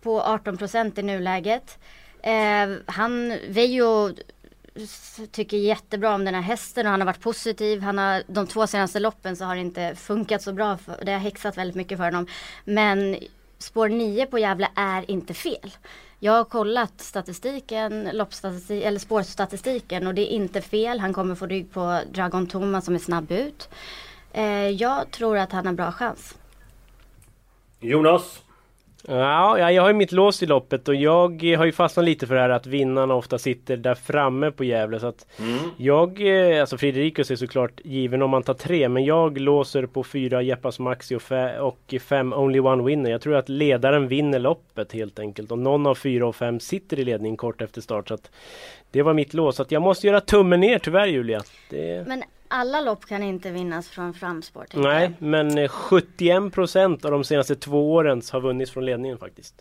på 0.03 0.21
18% 0.21 0.99
i 0.99 1.03
nuläget. 1.03 1.79
Eh, 2.23 2.77
han, 2.87 3.39
Veijo 3.49 4.11
s- 4.77 5.21
tycker 5.33 5.57
jättebra 5.57 6.15
om 6.15 6.25
den 6.25 6.35
här 6.35 6.43
hästen 6.43 6.87
och 6.87 6.91
han 6.91 7.01
har 7.01 7.07
varit 7.07 7.21
positiv. 7.21 7.81
Han 7.83 7.99
har, 7.99 8.23
de 8.27 8.47
två 8.47 8.67
senaste 8.67 9.01
loppen 9.01 9.37
så 9.37 9.45
har 9.45 9.55
det 9.55 9.61
inte 9.61 9.95
funkat 9.97 10.43
så 10.43 10.53
bra. 10.53 10.77
För, 10.79 11.05
det 11.05 11.13
har 11.13 11.19
häxat 11.19 11.59
väldigt 11.59 11.77
mycket 11.77 11.99
för 11.99 12.05
honom. 12.05 12.27
Men 12.65 13.17
spår 13.59 13.89
9 13.89 14.27
på 14.27 14.39
Gävle 14.39 14.69
är 14.77 15.11
inte 15.11 15.35
fel. 15.35 15.71
Jag 16.25 16.33
har 16.33 16.45
kollat 16.45 17.01
statistiken, 17.01 18.11
loppstatistik, 18.13 18.85
eller 18.85 18.99
spårstatistiken 18.99 20.07
och 20.07 20.15
det 20.15 20.23
är 20.23 20.37
inte 20.37 20.61
fel. 20.61 21.01
Han 21.01 21.13
kommer 21.13 21.35
få 21.35 21.47
rygg 21.47 21.73
på 21.73 22.01
Dragon 22.13 22.47
Thomas 22.47 22.85
som 22.85 22.95
är 22.95 22.99
snabb 22.99 23.31
ut. 23.33 23.69
Eh, 24.33 24.69
jag 24.69 25.11
tror 25.11 25.39
att 25.39 25.53
han 25.53 25.67
har 25.67 25.73
bra 25.73 25.93
chans. 25.93 26.35
Jonas. 27.81 28.43
Ja, 29.09 29.59
ja, 29.59 29.73
jag 29.73 29.83
har 29.83 29.89
ju 29.89 29.95
mitt 29.95 30.13
lås 30.13 30.43
i 30.43 30.47
loppet 30.47 30.89
och 30.89 30.95
jag 30.95 31.43
har 31.59 31.65
ju 31.65 31.73
fastnat 31.73 32.05
lite 32.07 32.27
för 32.27 32.35
det 32.35 32.41
här 32.41 32.51
att 32.51 32.67
vinnarna 32.67 33.15
ofta 33.15 33.39
sitter 33.39 33.77
där 33.77 33.95
framme 33.95 34.51
på 34.51 34.65
Gävle. 34.65 35.01
Så 35.01 35.07
att 35.07 35.27
jag, 35.77 36.21
eh, 36.55 36.61
alltså 36.61 36.79
Fredrikus 36.79 37.31
är 37.31 37.37
såklart 37.37 37.81
given 37.85 38.23
om 38.23 38.31
man 38.31 38.43
tar 38.43 38.55
tre, 38.55 38.89
men 38.89 39.05
jag 39.05 39.39
låser 39.39 39.87
på 39.87 40.05
fyra 40.05 40.43
Jeppas 40.43 40.79
Maxi 40.79 41.15
och, 41.15 41.21
fe- 41.23 41.59
och 41.59 41.95
fem 42.01 42.33
Only 42.33 42.61
One 42.61 42.83
Winner. 42.83 43.11
Jag 43.11 43.21
tror 43.21 43.35
att 43.37 43.49
ledaren 43.49 44.09
vinner 44.09 44.39
loppet 44.39 44.93
helt 44.93 45.19
enkelt 45.19 45.53
och 45.53 45.59
någon 45.59 45.87
av 45.87 45.95
fyra 45.95 46.27
och 46.27 46.37
fem 46.37 46.61
sitter 46.61 46.99
i 46.99 47.05
ledning 47.05 47.37
kort 47.37 47.63
efter 47.63 47.81
start. 47.81 48.09
Så 48.09 48.15
att 48.15 48.31
det 48.91 49.03
var 49.03 49.15
mitt 49.15 49.35
lås. 49.35 49.57
Så 49.57 49.63
att 49.63 49.73
jag 49.73 49.83
måste 49.83 50.07
göra 50.07 50.21
tummen 50.21 50.61
ner 50.61 50.79
tyvärr 50.79 51.07
Julia. 51.07 51.43
Det... 51.71 52.09
Men 52.09 52.23
alla 52.55 52.81
lopp 52.81 53.07
kan 53.07 53.23
inte 53.23 53.51
vinnas 53.51 53.89
från 53.89 54.15
framspår. 54.15 54.67
Nej, 54.75 55.03
jag. 55.03 55.29
men 55.29 55.59
eh, 55.59 55.71
71% 55.71 57.05
av 57.05 57.11
de 57.11 57.25
senaste 57.25 57.57
två 57.57 57.93
åren 57.93 58.23
har 58.33 58.41
vunnits 58.41 58.73
från 58.73 58.85
ledningen 58.85 59.19
faktiskt. 59.19 59.55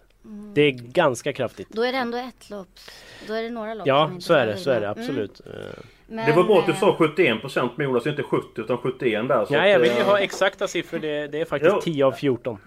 Det 0.54 0.62
är 0.62 0.72
ganska 0.72 1.34
kraftigt. 1.34 1.68
Då 1.72 1.82
är 1.82 1.92
det 1.92 1.98
ändå 1.98 2.18
ett 2.18 2.50
lopp. 2.50 2.80
Då 3.28 3.34
är 3.34 3.44
det 3.44 3.50
några 3.50 3.74
lopp 3.74 3.88
Ja, 3.88 4.06
som 4.06 4.14
inte 4.14 4.26
så 4.26 4.34
är 4.34 4.48
det, 4.48 4.58
så 4.58 4.72
är 4.72 4.82
det 4.82 4.90
absolut. 4.90 5.42
Eh, 5.46 5.84
Men, 6.08 6.26
Det 6.26 6.36
var 6.36 6.44
bra 6.44 6.60
att 6.60 6.66
du 6.66 6.72
eh, 6.72 6.78
sa 6.78 6.96
71% 7.00 7.70
med 7.76 7.86
Jonas, 7.86 8.08
inte 8.08 8.24
70 8.24 8.62
utan 8.62 8.78
71 8.78 9.28
där. 9.28 9.46
Så 9.46 9.54
Nej, 9.54 9.72
jag 9.72 9.80
vill 9.80 9.92
ju 9.92 10.00
eh, 10.00 10.06
ha 10.06 10.20
exakta 10.20 10.68
siffror. 10.68 11.00
Det, 11.00 11.28
det 11.28 11.42
är 11.42 11.46
faktiskt 11.46 11.76
Jo. 11.76 11.82
10 11.82 12.06
av 12.06 12.12
14. 12.12 12.58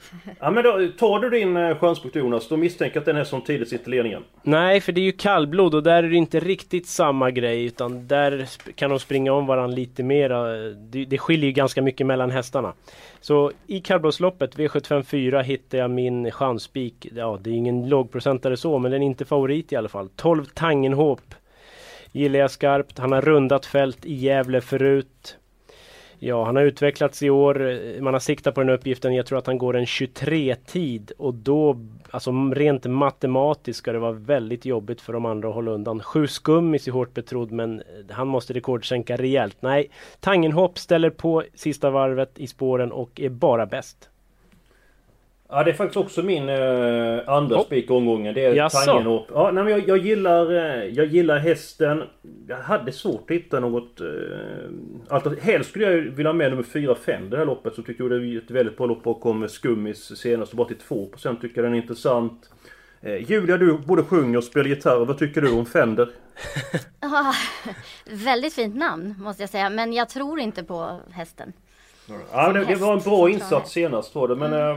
Ja 0.41 0.51
men 0.51 0.65
då, 0.65 0.89
tar 0.99 1.19
du 1.21 1.31
din 1.31 1.57
eh, 1.57 1.79
chanspunkt 1.79 2.17
Jonas, 2.17 2.49
då 2.49 2.57
misstänker 2.57 2.97
jag 2.97 3.01
att 3.01 3.07
den 3.07 3.17
är 3.17 3.25
som 3.25 3.43
tidigt 3.43 3.69
sitter 3.69 3.91
ledningen. 3.91 4.25
Nej, 4.43 4.81
för 4.81 4.93
det 4.93 5.01
är 5.01 5.03
ju 5.03 5.13
kallblod 5.13 5.75
och 5.75 5.83
där 5.83 6.03
är 6.03 6.09
det 6.09 6.17
inte 6.17 6.41
riktigt 6.41 6.87
samma 6.87 7.31
grej 7.31 7.65
utan 7.65 8.07
där 8.07 8.49
kan 8.75 8.91
de 8.91 8.99
springa 8.99 9.33
om 9.33 9.47
varandra 9.47 9.77
lite 9.77 10.03
mera. 10.03 10.47
Det, 10.69 11.05
det 11.05 11.19
skiljer 11.19 11.47
ju 11.47 11.53
ganska 11.53 11.83
mycket 11.83 12.07
mellan 12.07 12.31
hästarna. 12.31 12.73
Så 13.21 13.53
i 13.67 13.81
kallblodsloppet 13.81 14.57
V754 14.57 15.43
hittar 15.43 15.79
jag 15.79 15.91
min 15.91 16.31
chansspik. 16.31 17.07
Ja, 17.17 17.39
det 17.41 17.51
är 17.51 17.55
ingen 17.55 17.89
lågprocentare 17.89 18.57
så, 18.57 18.79
men 18.79 18.91
den 18.91 19.03
är 19.03 19.07
inte 19.07 19.25
favorit 19.25 19.73
i 19.73 19.77
alla 19.77 19.89
fall. 19.89 20.09
12 20.17 20.45
Tangenhop 20.45 21.21
gillar 22.17 22.39
jag 22.39 22.51
skarpt. 22.51 22.99
Han 22.99 23.13
har 23.13 23.23
rundat 23.23 23.67
fält 23.67 24.07
i 24.07 24.15
Gävle 24.15 24.61
förut. 24.61 25.39
Ja, 26.19 26.45
han 26.45 26.57
har 26.57 26.63
utvecklats 26.63 27.23
i 27.23 27.31
år. 27.31 28.01
Man 28.01 28.13
har 28.15 28.21
siktat 28.21 28.55
på 28.55 28.61
den 28.61 28.71
uppgiften. 28.71 29.15
Jag 29.15 29.27
tror 29.27 29.39
att 29.39 29.47
han 29.47 29.59
går 29.59 29.77
en 29.77 29.85
23-tid 29.85 31.13
och 31.19 31.35
då, 31.35 31.81
alltså 32.11 32.31
rent 32.55 32.85
matematiskt 32.85 33.79
ska 33.79 33.93
det 33.93 33.99
vara 33.99 34.13
väldigt 34.13 34.65
jobbigt 34.65 35.01
för 35.01 35.13
de 35.13 35.27
andra 35.27 35.49
att 35.49 35.55
hålla 35.55 35.71
undan. 35.71 36.01
Sju 36.01 36.27
skummis 36.27 36.89
är 36.89 36.93
hårt 36.93 37.15
betrodd 37.15 37.53
men 37.53 37.83
han 38.11 38.29
måste 38.29 38.53
rekordsänka 38.53 39.17
rejält. 39.17 39.57
Nej, 39.61 39.91
Tangenhopp 40.21 40.79
ställer 40.79 41.11
på 41.11 41.43
sista 41.55 41.91
varvet 41.91 42.39
i 42.39 42.47
spåren 42.47 42.93
och 42.93 43.21
är 43.21 43.29
bara 43.29 43.67
bäst. 43.67 44.11
Ja 45.49 45.65
det 45.65 45.71
är 45.71 45.75
faktiskt 45.75 45.97
också 45.97 46.23
min 46.23 46.49
eh, 46.49 47.29
andra 47.29 47.63
spik 47.63 47.91
i 47.91 47.93
omgången. 47.93 48.35
Det 48.35 48.45
är 48.45 48.55
Jaså? 48.55 48.79
Tangenhop. 48.79 49.27
Ja, 49.35 49.51
nej, 49.51 49.65
men 49.65 49.73
jag, 49.73 49.89
jag, 49.89 49.99
gillar, 49.99 50.53
eh, 50.53 50.85
jag 50.85 51.07
gillar 51.07 51.39
hästen. 51.39 52.03
Jag 52.49 52.57
hade 52.57 52.93
svårt 52.93 53.31
att 53.31 53.37
hitta 53.37 53.61
något... 53.61 54.01
Eh, 54.01 54.07
alternativ. 55.09 55.45
Helst 55.45 55.71
skulle 55.71 55.85
jag 55.85 56.03
vilja 56.03 56.29
ha 56.29 56.35
med 56.35 56.51
nummer 56.51 56.63
4-5 56.63 57.31
det 57.31 57.37
här 57.37 57.45
loppet. 57.45 57.75
Så 57.75 57.83
tycker 57.83 58.05
jag 58.05 58.11
det 58.11 58.17
är 58.17 58.39
ett 58.39 58.51
väldigt 58.51 58.77
bra 58.77 58.87
lopp 58.87 59.03
bakom 59.03 59.49
Skummis 59.49 60.19
senast. 60.19 60.53
Bara 60.53 60.69
till 60.69 60.77
2% 60.89 61.41
tycker 61.41 61.57
jag 61.57 61.65
den 61.65 61.73
är 61.73 61.83
intressant. 61.83 62.51
Eh, 63.01 63.31
Julia, 63.31 63.57
du 63.57 63.79
både 63.79 64.03
sjunger 64.03 64.39
och 64.39 64.45
spelar 64.45 64.67
gitarr. 64.67 65.05
Vad 65.05 65.19
tycker 65.19 65.41
du 65.41 65.53
om 65.53 65.67
Fender? 65.67 66.09
Ah, 67.01 67.35
väldigt 68.11 68.55
fint 68.55 68.77
namn 68.77 69.15
måste 69.19 69.43
jag 69.43 69.51
säga. 69.51 69.71
Men 69.71 69.93
jag 69.93 70.09
tror 70.09 70.41
inte 70.41 70.65
på 70.65 71.01
hästen. 71.11 71.53
Ja, 72.33 72.53
det, 72.53 72.65
det 72.65 72.75
var 72.75 72.93
en 72.93 72.99
bra 72.99 73.31
insats 73.31 73.73
senast 73.73 74.15
var 74.15 74.29
det. 74.29 74.37
Men 74.37 74.53
eh, 74.53 74.77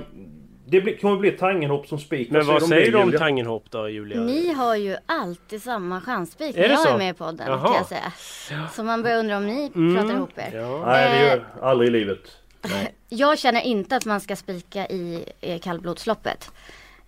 det 0.69 0.81
blir, 0.81 0.97
kommer 0.97 1.17
bli 1.17 1.31
Tangenhop 1.31 1.87
som 1.87 1.99
spik. 1.99 2.31
Men 2.31 2.45
vad 2.47 2.63
säger 2.67 2.91
du 2.91 2.97
om 2.97 3.05
Julia? 3.05 3.19
Tangenhop 3.19 3.65
då 3.69 3.89
Julia? 3.89 4.19
Ni 4.21 4.53
har 4.53 4.75
ju 4.75 4.95
alltid 5.05 5.61
samma 5.63 6.01
chansspik 6.01 6.57
Är 6.57 6.61
när 6.61 6.69
jag 6.69 6.79
så? 6.79 6.89
är 6.89 6.97
med 6.97 7.09
i 7.09 7.13
podden 7.17 7.47
Jaha. 7.47 7.67
kan 7.67 7.73
jag 7.75 7.87
säga. 7.87 8.67
Så 8.75 8.83
man 8.83 9.03
börjar 9.03 9.17
undra 9.19 9.37
om 9.37 9.47
ni 9.47 9.71
Mm. 9.75 9.95
pratar 9.95 10.15
ihop 10.17 10.29
er. 10.37 10.51
Ja. 10.53 10.83
Nej, 10.85 11.09
det 11.19 11.25
gör 11.25 11.45
jag 11.55 11.63
aldrig 11.69 11.87
i 11.87 11.91
livet. 11.91 12.19
Jag 13.09 13.39
känner 13.39 13.61
inte 13.61 13.95
att 13.95 14.05
man 14.05 14.21
ska 14.21 14.35
spika 14.35 14.87
i 14.87 15.25
eh, 15.41 15.59
kallblodsloppet. 15.59 16.51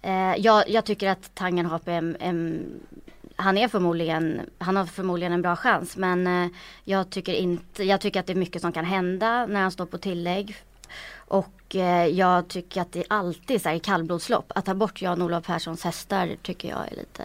Eh, 0.01 0.35
jag, 0.37 0.69
jag 0.69 0.85
tycker 0.85 1.09
att 1.09 1.35
Tangenhop 1.35 1.87
är 1.87 1.91
en, 1.91 2.17
en 2.19 2.65
han 3.35 3.57
är 3.57 3.67
förmodligen, 3.67 4.41
han 4.57 4.75
har 4.75 4.85
förmodligen 4.85 5.33
en 5.33 5.41
bra 5.41 5.55
chans 5.55 5.97
men 5.97 6.27
eh, 6.27 6.47
jag 6.83 7.09
tycker 7.09 7.33
inte, 7.33 7.83
jag 7.83 8.01
tycker 8.01 8.19
att 8.19 8.27
det 8.27 8.33
är 8.33 8.37
mycket 8.37 8.61
som 8.61 8.71
kan 8.71 8.85
hända 8.85 9.45
när 9.45 9.61
han 9.61 9.71
står 9.71 9.85
på 9.85 9.97
tillägg. 9.97 10.55
Och 11.31 11.75
eh, 11.75 12.05
jag 12.07 12.47
tycker 12.47 12.81
att 12.81 12.91
det 12.93 13.00
är 13.00 13.05
alltid 13.09 13.61
så 13.61 13.69
här 13.69 13.75
i 13.75 13.79
kallblodslopp, 13.79 14.45
att 14.55 14.65
ta 14.65 14.73
bort 14.73 15.01
Jan-Olof 15.01 15.45
Perssons 15.45 15.83
hästar 15.83 16.29
tycker 16.41 16.69
jag 16.69 16.79
är 16.91 16.95
lite 16.95 17.23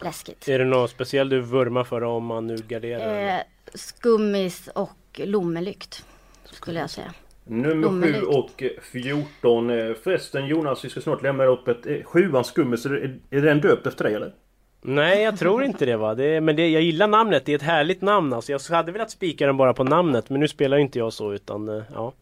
läskigt. 0.00 0.48
Är 0.48 0.58
det 0.58 0.64
något 0.64 0.90
speciellt 0.90 1.30
du 1.30 1.40
vurmar 1.40 1.84
för 1.84 2.02
om 2.02 2.24
man 2.24 2.46
nu 2.46 2.56
garderar? 2.68 3.34
Eh, 3.36 3.40
skummis 3.74 4.68
och 4.74 4.96
lommelykt 5.24 6.04
skulle 6.44 6.80
jag 6.80 6.90
säga. 6.90 7.14
Nummer 7.44 7.88
7 7.88 7.94
Omeligt. 7.94 8.22
och 8.22 8.62
14. 8.82 9.70
Eh, 9.70 9.94
Förresten 10.04 10.46
Jonas, 10.46 10.84
vi 10.84 10.88
ska 10.90 11.00
snart 11.00 11.22
lämna 11.22 11.44
upp 11.44 11.68
ett... 11.68 11.86
eh, 11.86 11.96
Sjuan 12.04 12.44
Skummis, 12.44 12.86
är, 12.86 12.90
det- 13.30 13.36
är 13.36 13.40
den 13.42 13.60
döpt 13.60 13.86
efter 13.86 14.04
dig 14.04 14.14
eller? 14.14 14.32
Nej 14.80 15.22
jag 15.22 15.38
tror 15.38 15.64
inte 15.64 15.86
det 15.86 15.96
va. 15.96 16.14
Det 16.14 16.40
men 16.40 16.56
det, 16.56 16.68
jag 16.68 16.82
gillar 16.82 17.06
namnet. 17.08 17.44
Det 17.44 17.52
är 17.52 17.56
ett 17.56 17.62
härligt 17.62 18.02
namn 18.02 18.32
alltså. 18.32 18.52
Jag 18.52 18.60
hade 18.70 18.92
velat 18.92 19.10
spika 19.10 19.46
den 19.46 19.56
bara 19.56 19.74
på 19.74 19.84
namnet. 19.84 20.30
Men 20.30 20.40
nu 20.40 20.48
spelar 20.48 20.76
ju 20.76 20.82
inte 20.82 20.98
jag 20.98 21.12
så 21.12 21.32
utan 21.32 21.82
ja. 21.94 22.12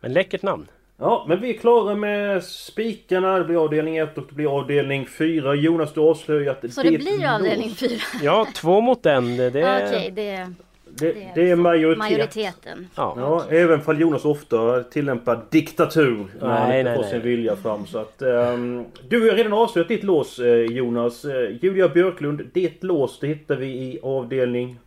Men 0.00 0.12
läckert 0.12 0.42
namn. 0.42 0.66
Ja, 0.98 1.24
men 1.28 1.40
vi 1.40 1.54
är 1.56 1.58
klara 1.58 1.94
med 1.94 2.44
spikarna. 2.44 3.38
Det 3.38 3.44
blir 3.44 3.64
avdelning 3.64 3.96
1 3.96 4.18
och 4.18 4.24
det 4.28 4.34
blir 4.34 4.58
avdelning 4.58 5.06
4. 5.06 5.54
Jonas, 5.54 5.92
du 5.92 6.00
har 6.00 6.08
avslöjat... 6.10 6.64
Så 6.72 6.82
det 6.82 6.98
blir 6.98 7.34
avdelning 7.34 7.70
fyra? 7.70 8.00
Ja, 8.22 8.46
två 8.54 8.80
mot 8.80 9.06
en. 9.06 9.36
Det, 9.36 9.50
det, 9.50 9.86
Okej, 9.86 10.10
det, 10.16 10.48
Det, 10.84 11.12
det, 11.12 11.32
det 11.34 11.50
är 11.50 11.56
majoritet. 11.56 11.98
majoriteten. 11.98 12.88
ja. 12.96 13.14
Ja, 13.16 13.44
även 13.56 13.80
fall 13.80 14.00
Jonas 14.00 14.24
ofta 14.24 14.82
tillämpar 14.82 15.40
diktatur 15.50 16.26
när 16.40 16.48
han 16.48 16.68
Nej, 16.68 16.80
inte 16.80 16.90
nej, 16.90 17.02
får 17.02 17.10
sin 17.10 17.22
vilja 17.22 17.56
fram. 17.56 17.86
Så 17.86 17.98
att, 17.98 18.22
ehm, 18.22 18.84
du 19.08 19.30
har 19.30 19.36
redan 19.36 19.52
avslöjat 19.52 19.88
ditt 19.88 20.02
lås 20.04 20.38
eh, 20.38 20.46
Jonas. 20.64 21.24
Eh, 21.24 21.56
Julia 21.62 21.88
Björklund, 21.88 22.42
ditt 22.54 22.84
lås 22.84 23.18
det 23.20 23.26
hittar 23.26 23.56
vi 23.56 23.66
i 23.66 23.98
avdelning... 24.02 24.78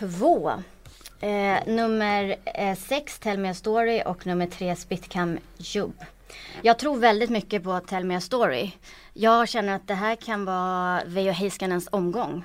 Två. 0.00 0.50
Eh, 1.20 1.58
nummer 1.66 2.36
eh, 2.44 2.76
sex, 2.78 3.18
Tell 3.18 3.38
Me 3.38 3.50
A 3.50 3.54
Story 3.54 4.02
och 4.06 4.26
nummer 4.26 4.46
tre, 4.46 4.76
Spitcam 4.76 5.38
Jub. 5.58 6.04
Jag 6.62 6.78
tror 6.78 6.96
väldigt 6.96 7.30
mycket 7.30 7.64
på 7.64 7.80
Tell 7.80 8.04
Me 8.04 8.16
A 8.16 8.20
Story. 8.20 8.70
Jag 9.14 9.48
känner 9.48 9.76
att 9.76 9.88
det 9.88 9.94
här 9.94 10.16
kan 10.16 10.44
vara 10.44 11.02
Veijo 11.06 11.32
Heiskanens 11.32 11.88
omgång. 11.92 12.44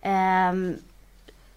Eh, 0.00 0.52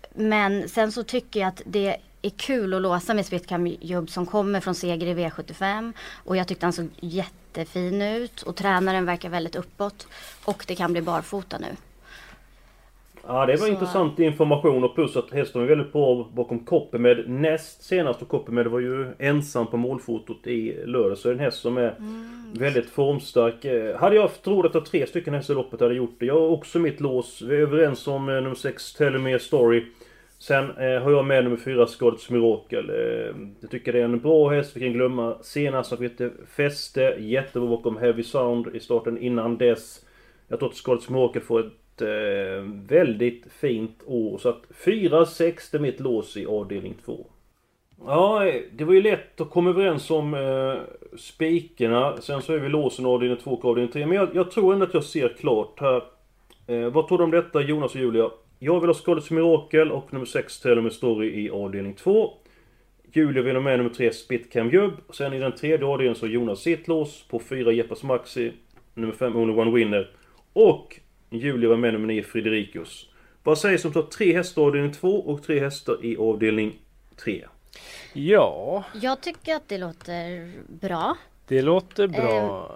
men 0.10 0.70
sen 0.70 0.92
så 0.92 1.04
tycker 1.04 1.40
jag 1.40 1.48
att 1.48 1.62
det 1.66 1.98
är 2.22 2.30
kul 2.30 2.74
att 2.74 2.82
låsa 2.82 3.14
med 3.14 3.26
Spitcam 3.26 3.68
Jub 3.68 4.10
som 4.10 4.26
kommer 4.26 4.60
från 4.60 4.76
seger 4.76 5.08
i 5.08 5.14
V75. 5.14 5.94
Och 6.14 6.38
jag 6.38 6.48
tyckte 6.48 6.66
han 6.66 6.74
såg 6.74 6.90
jättefin 7.00 8.02
ut 8.02 8.42
och 8.42 8.56
tränaren 8.56 9.06
verkar 9.06 9.30
väldigt 9.30 9.56
uppåt. 9.56 10.08
Och 10.46 10.66
det 10.68 10.76
kan 10.76 10.92
bli 10.92 11.02
barfota 11.02 11.58
nu. 11.58 11.76
Ja, 13.28 13.46
det 13.46 13.52
var 13.52 13.58
Så- 13.58 13.72
intressant 13.72 14.20
information 14.20 14.84
och 14.84 14.96
plus 14.96 15.18
att 15.18 15.32
hästen 15.32 15.62
var 15.62 15.68
väldigt 15.68 15.92
bra 15.94 16.30
bakom 16.34 16.60
Coppermed 16.60 17.30
näst 17.30 17.84
senast 17.84 18.22
och 18.22 18.28
Coppermed 18.28 18.68
var 18.68 18.80
ju 18.80 19.06
ensam 19.20 19.68
på 19.68 19.78
målfotot 19.78 20.48
i 20.48 20.86
lördag. 20.86 21.18
Så 21.18 21.28
det 21.28 21.32
är 21.32 21.38
en 21.38 21.40
häst 21.44 21.60
som 21.62 21.78
är 21.78 21.96
väldigt 22.60 22.90
formstark. 22.90 23.66
Eh, 23.66 23.96
Hade 23.96 24.16
jag 24.16 24.42
trott 24.42 24.76
att 24.76 24.86
tre 24.86 25.06
stycken 25.08 25.34
hästar 25.34 25.54
i 25.54 25.58
loppet 25.58 25.80
hade 25.82 25.94
gjort 25.96 26.16
det. 26.20 26.26
Jag 26.26 26.34
har 26.40 26.48
också 26.50 26.80
mitt 26.80 27.00
lås. 27.02 27.42
Vi 27.42 27.56
är 27.56 27.60
överens 27.60 28.08
om 28.08 28.30
eh, 28.30 28.36
nummer 28.36 28.56
6 28.56 28.94
Telomere 28.94 29.40
Story. 29.40 29.84
Sen 30.40 30.64
eh, 30.72 31.02
har 31.02 31.12
jag 31.12 31.26
med 31.26 31.44
nummer 31.44 31.58
4 31.58 31.88
Skadets 31.88 32.30
Mirakel. 32.30 32.90
Eh, 32.90 33.36
jag 33.62 33.70
tycker 33.72 33.94
det 33.94 34.00
är 34.00 34.04
en 34.04 34.20
bra 34.20 34.50
häst. 34.50 34.78
Vi 34.78 34.80
kan 34.82 34.94
glömma 34.94 35.36
senast 35.42 35.94
att 35.94 36.00
vi 36.00 36.08
hette 36.08 36.30
Fäste. 36.56 37.16
Jättebra 37.20 37.70
bakom 37.70 37.98
Heavy 37.98 38.24
Sound 38.24 38.76
i 38.76 38.80
starten 38.80 39.18
innan 39.18 39.58
dess. 39.58 40.06
Jag 40.48 40.60
tror 40.60 40.70
att 40.70 40.76
Skadets 40.76 41.10
Mirakel 41.10 41.42
får 41.42 41.60
ett 41.60 41.74
Eh, 42.02 42.64
väldigt 42.88 43.44
fint 43.52 44.04
år. 44.06 44.38
Så 44.38 44.50
att 44.50 44.64
4-6 44.86 45.72
det 45.72 45.78
är 45.78 45.80
mitt 45.80 46.00
lås 46.00 46.38
i 46.38 46.46
avdelning 46.46 46.96
2. 47.06 47.26
Ja, 48.06 48.52
det 48.72 48.84
var 48.84 48.94
ju 48.94 49.02
lätt 49.02 49.42
att 49.42 49.50
komma 49.50 49.70
överens 49.70 50.12
om 50.12 50.34
eh, 50.34 50.76
spikerna. 51.18 52.18
Sen 52.22 52.42
så 52.42 52.54
är 52.54 52.60
vi 52.60 52.70
låsen 52.70 53.06
avdelning 53.06 53.38
2 53.38 53.52
och 53.52 53.66
avdelning 53.66 53.92
3. 53.92 54.06
Men 54.06 54.18
jag, 54.18 54.30
jag 54.34 54.52
tror 54.52 54.74
ändå 54.74 54.86
att 54.86 54.94
jag 54.94 55.04
ser 55.04 55.30
klart 55.40 55.80
här. 55.80 56.04
Eh, 56.68 56.90
vad 56.90 57.08
tror 57.08 57.18
du 57.18 57.24
om 57.24 57.32
detta 57.32 57.62
Jonas 57.62 57.96
och 57.96 58.02
Julia? 58.02 58.30
Jag 58.60 58.80
vill 58.80 58.90
ha 58.90 58.94
Skådets 58.94 59.32
Mirakel 59.32 59.92
och 59.92 60.14
nummer 60.14 60.26
6 60.26 60.60
Tell 60.60 60.92
Story 60.92 61.46
i 61.46 61.50
avdelning 61.50 61.94
2. 61.94 62.34
Julia 63.14 63.44
vill 63.44 63.56
ha 63.56 63.64
med 63.64 63.78
nummer 63.78 63.94
3 63.94 64.14
Spitcam 64.14 64.70
Jubb. 64.70 64.94
Sen 65.10 65.34
i 65.34 65.40
den 65.40 65.52
tredje 65.52 65.86
avdelningen 65.86 66.16
så 66.16 66.26
har 66.26 66.32
Jonas 66.32 66.60
sitt 66.60 66.88
lås 66.88 67.24
på 67.30 67.40
4 67.40 67.72
Jeppas 67.72 68.04
Maxi. 68.04 68.52
Nummer 68.94 69.14
5 69.14 69.36
Only 69.36 69.54
One 69.54 69.72
Winner. 69.72 70.12
Och 70.54 71.00
Julia 71.34 71.70
var 71.70 71.78
med 71.78 71.94
nummer 71.94 72.08
9 72.08 72.24
Frederikus. 72.24 73.10
Vad 73.44 73.58
sägs 73.58 73.86
om 73.86 73.92
ta 73.94 74.10
tre 74.18 74.34
hästar 74.36 74.62
i 74.62 74.66
avdelning 74.66 74.92
2 74.94 75.08
och 75.10 75.44
tre 75.44 75.60
hästar 75.60 76.06
i 76.06 76.18
avdelning 76.18 76.74
3? 77.24 77.46
ja, 78.14 78.84
Jag 79.02 79.22
tycker 79.22 79.56
att 79.56 79.68
det 79.70 79.78
låter 79.78 80.52
bra. 80.88 81.18
det 81.48 81.62
låter 81.62 82.08
bra. 82.08 82.72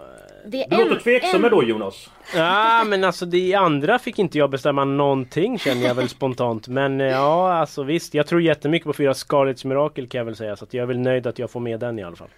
Det 0.45 0.63
är 0.63 0.69
Du 0.69 0.77
låter 0.89 1.01
tveksam 1.01 1.41
med 1.41 1.51
då 1.51 1.63
Jonas? 1.63 2.09
Ja 2.35 2.83
men 2.87 3.03
alltså 3.03 3.25
det 3.25 3.53
andra 3.53 3.99
fick 3.99 4.19
inte 4.19 4.37
jag 4.37 4.49
bestämma 4.49 4.85
någonting 4.85 5.59
känner 5.59 5.87
jag 5.87 5.95
väl 5.95 6.09
spontant. 6.09 6.67
Men 6.67 7.01
eh, 7.01 7.07
ja 7.07 7.53
alltså 7.53 7.83
visst, 7.83 8.13
jag 8.13 8.27
tror 8.27 8.41
jättemycket 8.41 8.85
på 8.85 8.93
fyra 8.93 9.13
Scarlets 9.13 9.65
Mirakel 9.65 10.07
kan 10.07 10.19
jag 10.19 10.25
väl 10.25 10.35
säga. 10.35 10.55
Så 10.55 10.63
att 10.65 10.73
jag 10.73 10.83
är 10.83 10.87
väl 10.87 10.99
nöjd 10.99 11.27
att 11.27 11.39
jag 11.39 11.51
får 11.51 11.59
med 11.59 11.79
den 11.79 11.99
i 11.99 12.03
alla 12.03 12.15
fall. 12.15 12.29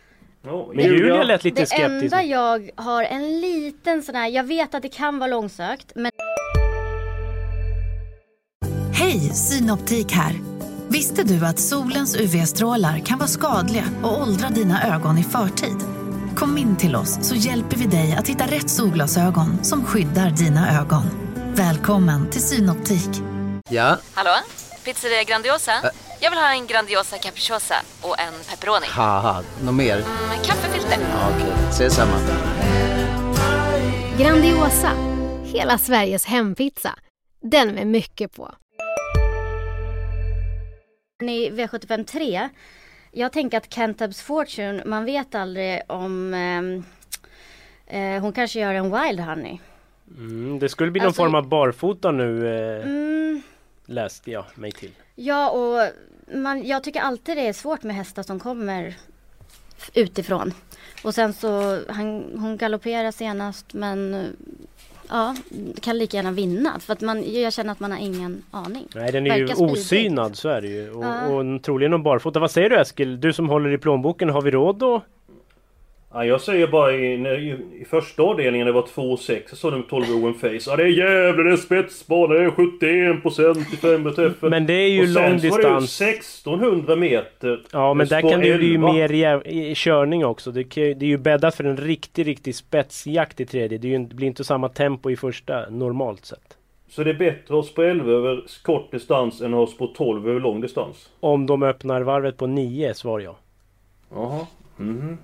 Ja, 0.45 0.71
Men 0.73 0.85
Julia 0.85 1.23
lät 1.23 1.43
lite 1.43 1.61
Det 1.61 1.65
skeptisk. 1.65 2.03
enda 2.03 2.23
jag 2.23 2.69
har 2.75 3.03
en 3.03 3.41
liten 3.41 4.03
sån 4.03 4.15
här, 4.15 4.27
jag 4.27 4.43
vet 4.43 4.75
att 4.75 4.81
det 4.81 4.89
kan 4.89 5.19
vara 5.19 5.29
långsökt 5.29 5.91
men 5.95 6.11
Hej, 8.93 9.19
Synoptik 9.19 10.11
här. 10.11 10.33
Visste 10.87 11.23
du 11.23 11.45
att 11.45 11.59
solens 11.59 12.15
UV-strålar 12.15 12.99
kan 12.99 13.17
vara 13.17 13.27
skadliga 13.27 13.83
och 14.03 14.21
åldra 14.21 14.49
dina 14.49 14.95
ögon 14.95 15.17
i 15.17 15.23
förtid? 15.23 15.77
Kom 16.35 16.57
in 16.57 16.75
till 16.77 16.95
oss 16.95 17.17
så 17.21 17.35
hjälper 17.35 17.77
vi 17.77 17.85
dig 17.85 18.15
att 18.19 18.27
hitta 18.27 18.43
rätt 18.45 18.69
solglasögon 18.69 19.63
som 19.63 19.85
skyddar 19.85 20.29
dina 20.29 20.79
ögon. 20.81 21.03
Välkommen 21.55 22.29
till 22.29 22.41
Synoptik. 22.41 23.09
Ja, 23.69 23.97
Hallå? 24.13 24.31
Pizzeria 24.85 25.23
Grandiosa? 25.23 25.71
Jag 26.21 26.29
vill 26.31 26.39
ha 26.39 26.51
en 26.53 26.67
Grandiosa 26.67 27.17
capriciosa 27.17 27.75
och 28.01 28.19
en 28.19 28.33
pepperoni. 28.49 28.85
haha, 28.89 29.43
något 29.63 29.73
mer? 29.75 29.95
Med 30.29 30.45
kaffefilter. 30.45 30.97
Ja, 31.01 31.29
Okej, 31.35 31.53
ses 31.69 31.95
samma. 31.95 32.17
Grandiosa, 34.19 34.91
hela 35.43 35.77
Sveriges 35.77 36.25
hempizza. 36.25 36.95
Den 37.41 37.71
med 37.75 37.87
mycket 37.87 38.35
på. 38.35 38.51
i 41.21 41.49
V75 41.49 42.03
3, 42.05 42.49
jag 43.11 43.31
tänker 43.31 43.57
att 43.57 43.69
Cantabs 43.69 44.21
Fortune, 44.21 44.83
man 44.85 45.05
vet 45.05 45.35
aldrig 45.35 45.81
om 45.87 46.33
ehm, 46.33 46.83
eh, 47.87 48.21
hon 48.21 48.33
kanske 48.33 48.59
gör 48.59 48.73
en 48.73 48.83
Wild 48.83 49.19
Honey. 49.19 49.57
Mm, 50.17 50.59
det 50.59 50.69
skulle 50.69 50.91
bli 50.91 50.99
någon 51.01 51.07
Alltså- 51.07 51.21
form 51.23 51.35
av 51.35 51.47
barfota 51.47 52.11
nu 52.11 52.47
eh, 52.47 52.85
Mm, 52.85 53.41
läste 53.85 54.31
jag 54.31 54.45
mig 54.55 54.71
till. 54.71 54.91
ja 55.15 55.49
och 55.49 55.87
man, 56.33 56.67
jag 56.67 56.83
tycker 56.83 56.99
alltid 57.01 57.37
det 57.37 57.47
är 57.47 57.53
svårt 57.53 57.83
med 57.83 57.95
hästar 57.95 58.23
som 58.23 58.39
kommer 58.39 58.95
utifrån. 59.93 60.53
Och 61.03 61.15
sen 61.15 61.33
så, 61.33 61.79
han, 61.89 62.23
hon 62.39 62.57
galopperar 62.57 63.11
senast 63.11 63.73
men 63.73 64.13
eh, 64.13 64.21
ja, 65.09 65.35
kan 65.81 65.97
lika 65.97 66.17
gärna 66.17 66.31
vinna. 66.31 66.79
För 66.79 66.93
att 66.93 67.01
man, 67.01 67.33
jag 67.41 67.53
känner 67.53 67.71
att 67.71 67.79
man 67.79 67.91
har 67.91 67.99
ingen 67.99 68.43
aning. 68.51 68.87
Nej 68.95 69.11
den 69.11 69.27
är 69.27 69.35
ju 69.37 69.41
Verkar 69.43 69.55
speedig. 69.55 69.73
osynad 69.73 70.37
så 70.37 70.49
är 70.49 70.61
det 70.61 70.67
ju. 70.67 70.91
Och, 70.91 71.03
Ja. 71.05 71.27
och 71.27 71.63
troligen 71.63 71.91
någon 71.91 72.03
barfota. 72.03 72.39
Vad 72.39 72.51
säger 72.51 72.69
du 72.69 72.79
Eskil? 72.81 73.19
Du 73.21 73.33
som 73.33 73.49
håller 73.49 73.73
i 73.73 73.77
plånboken, 73.77 74.29
har 74.29 74.41
vi 74.41 74.51
råd 74.51 74.75
då? 74.79 75.01
Ja, 76.13 76.25
jag 76.25 76.41
säger 76.41 76.67
bara 76.67 76.93
i, 76.95 77.13
i, 77.13 77.55
i 77.81 77.85
första 77.85 78.23
avdelningen 78.23 78.67
det 78.67 78.73
var 78.73 78.81
2,6 78.81 79.41
så 79.49 79.55
sa 79.55 79.71
de 79.71 79.83
12 79.83 80.05
Owen 80.15 80.33
Face. 80.33 80.59
Ja 80.71 80.75
det 80.75 80.83
är 80.83 80.87
jävlar 80.87 81.43
det 81.43 81.51
är 81.51 81.57
spetsbana, 81.57 82.33
det 82.33 82.43
är 82.43 82.49
71% 82.49 83.73
i 83.73 83.77
fem 83.77 84.13
träffen. 84.13 84.49
Men 84.49 84.65
det 84.65 84.73
är 84.73 84.87
ju 84.89 85.01
Och 85.01 85.09
sen 85.09 85.31
lång 85.31 85.39
så 85.39 85.49
var 85.49 85.57
det 85.57 85.69
ju 85.69 85.79
distans. 85.79 86.01
1600 86.01 86.95
meter. 86.95 87.61
Ja 87.71 87.93
men 87.93 88.07
Det 88.07 88.15
där 88.15 88.21
kan 88.21 88.41
det 88.41 88.57
bli 88.57 88.73
11. 88.75 88.93
mer 88.93 89.09
jäv- 89.09 89.47
i- 89.47 89.73
körning 89.75 90.25
också. 90.25 90.51
Det, 90.51 90.63
kan, 90.63 90.83
ju- 90.83 90.93
det 90.93 91.05
är 91.05 91.09
ju 91.09 91.17
bäddat 91.17 91.55
för 91.55 91.63
en 91.63 91.77
riktig, 91.77 92.27
riktig 92.27 92.55
spetsjakt 92.55 93.39
i 93.39 93.45
tredje. 93.45 93.77
Det, 93.77 93.87
ju, 93.87 93.95
inte- 93.95 94.15
blir 94.15 94.27
inte 94.27 94.43
samma 94.43 94.69
tempo 94.69 95.11
i 95.11 95.15
första 95.15 95.69
normalt 95.69 96.25
sett. 96.25 96.57
Så 96.89 97.03
det 97.03 97.09
är 97.09 97.13
bättre 97.13 97.59
att 97.59 97.65
ha 97.65 97.73
på 97.75 97.81
11 97.83 98.11
över 98.11 98.43
kort 98.63 98.91
distans 98.91 99.41
än 99.41 99.53
att 99.53 99.69
ha 99.69 99.77
på 99.77 99.87
12 99.87 100.29
över 100.29 100.39
lång 100.39 100.61
distans? 100.61 101.09
Om 101.19 101.45
de 101.45 101.63
öppnar 101.63 102.01
varvet 102.01 102.37
på 102.37 102.47
9 102.47 102.93
svar 102.93 103.19
jag. 103.19 103.35
Jaha. 104.13 104.47
Mhm. 104.77 105.17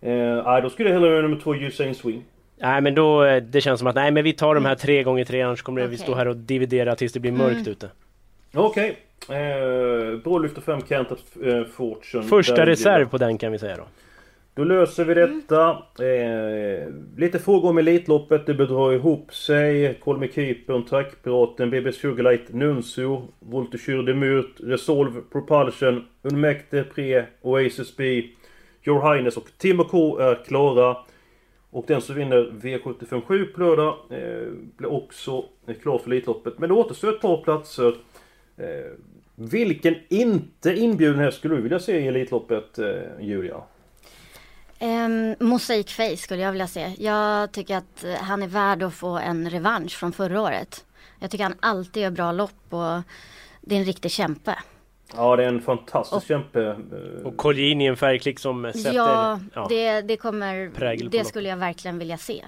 Eh, 0.00 0.62
då 0.62 0.70
skulle 0.70 0.88
jag 0.88 0.94
hellre 0.94 1.10
göra 1.10 1.22
nummer 1.22 1.40
2 1.40 1.54
Usain 1.54 1.94
Swing. 1.94 2.24
Nej 2.58 2.80
men 2.80 2.94
då, 2.94 3.24
eh, 3.24 3.42
det 3.42 3.60
känns 3.60 3.78
som 3.78 3.88
att 3.88 3.94
nej 3.94 4.10
men 4.10 4.24
vi 4.24 4.32
tar 4.32 4.54
de 4.54 4.64
här 4.64 4.74
tre 4.74 5.02
gånger 5.02 5.24
tre 5.24 5.42
annars 5.42 5.62
kommer 5.62 5.80
vi 5.80 5.86
Okej. 5.86 5.98
stå 5.98 6.14
här 6.14 6.28
och 6.28 6.36
dividera 6.36 6.94
tills 6.96 7.12
det 7.12 7.20
blir 7.20 7.32
mörkt 7.32 7.68
ute. 7.68 7.90
Okej. 8.54 8.96
Eh, 9.28 10.18
Brålyfter 10.18 10.60
5 10.60 10.80
Cantat 10.82 11.18
eh, 11.44 11.64
Fortune. 11.64 12.24
Första 12.24 12.54
Där 12.54 12.66
reserv 12.66 13.08
på 13.08 13.18
den 13.18 13.38
kan 13.38 13.52
vi 13.52 13.58
säga 13.58 13.76
då. 13.76 13.84
Då 14.54 14.64
löser 14.64 15.04
vi 15.04 15.14
detta. 15.14 15.70
Eh, 16.04 16.88
lite 17.16 17.38
frågor 17.38 17.70
om 17.70 17.78
Elitloppet. 17.78 18.46
Det 18.46 18.54
bedrar 18.54 18.92
ihop 18.92 19.34
sig. 19.34 19.94
Kolme 19.94 20.28
Keepern, 20.28 20.84
Trackpiraten, 20.84 21.70
BB 21.70 21.92
Sugarlight, 21.92 22.52
Nuncio, 22.52 23.28
Voltigeur 23.38 24.02
de 24.02 24.14
Murt, 24.14 24.60
Resolve, 24.60 25.20
Propulsion, 25.32 26.04
Unmekte, 26.22 26.84
Pre, 26.94 27.24
Oasis 27.42 27.96
B, 27.96 28.22
Your 28.86 29.14
Highness 29.14 29.36
och 29.36 29.48
Timo 29.58 29.84
K 29.84 30.18
är 30.18 30.44
klara. 30.44 30.96
Och 31.70 31.84
den 31.88 32.00
som 32.00 32.14
vinner 32.14 32.52
V757 32.60 33.52
på 33.52 33.60
lördag 33.60 33.98
eh, 34.10 34.48
blir 34.76 34.92
också 34.92 35.44
klar 35.82 35.98
för 35.98 36.10
Elitloppet. 36.10 36.58
Men 36.58 36.68
det 36.68 36.74
återstår 36.74 37.14
ett 37.14 37.20
par 37.20 37.42
platser. 37.42 37.96
Eh, 38.56 38.92
vilken 39.34 39.94
inte 40.08 40.74
inbjuden 40.74 41.20
häst 41.20 41.38
skulle 41.38 41.56
du 41.56 41.62
vilja 41.62 41.78
se 41.78 41.98
i 41.98 42.06
Elitloppet, 42.06 42.78
eh, 42.78 42.86
Julia? 43.20 43.62
Um, 44.80 45.34
Mosaic 45.40 45.92
Face 45.92 46.16
skulle 46.16 46.42
jag 46.42 46.52
vilja 46.52 46.66
se. 46.66 46.92
Jag 46.98 47.52
tycker 47.52 47.76
att 47.76 48.04
eh, 48.04 48.14
han 48.14 48.42
är 48.42 48.46
värd 48.46 48.82
att 48.82 48.94
få 48.94 49.18
en 49.18 49.50
revansch 49.50 49.92
från 49.92 50.12
förra 50.12 50.42
året. 50.42 50.84
Jag 51.18 51.30
tycker 51.30 51.44
han 51.44 51.56
alltid 51.60 52.02
gör 52.02 52.10
bra 52.10 52.32
lopp 52.32 52.64
och 52.70 53.02
det 53.60 53.74
är 53.74 53.78
en 53.78 53.84
riktig 53.84 54.10
kämpe. 54.10 54.58
Ja, 55.14 55.36
det 55.36 55.44
är 55.44 55.48
en 55.48 55.60
fantastisk 55.60 56.16
Och- 56.16 56.22
kämpe. 56.28 56.66
eh, 56.66 57.26
Och 57.26 57.36
Colgjini 57.36 57.84
i 57.84 57.86
en 57.86 57.96
färgklick 57.96 58.38
som 58.38 58.72
sätter... 58.72 58.92
Ja, 58.96 59.40
ja. 59.54 59.66
Det, 59.68 60.00
det 60.00 60.16
kommer, 60.16 60.70
Prägel 60.70 61.10
på 61.10 61.16
det 61.16 61.24
skulle 61.24 61.48
jag 61.48 61.56
verkligen 61.56 61.98
vilja 61.98 62.16
se. 62.16 62.44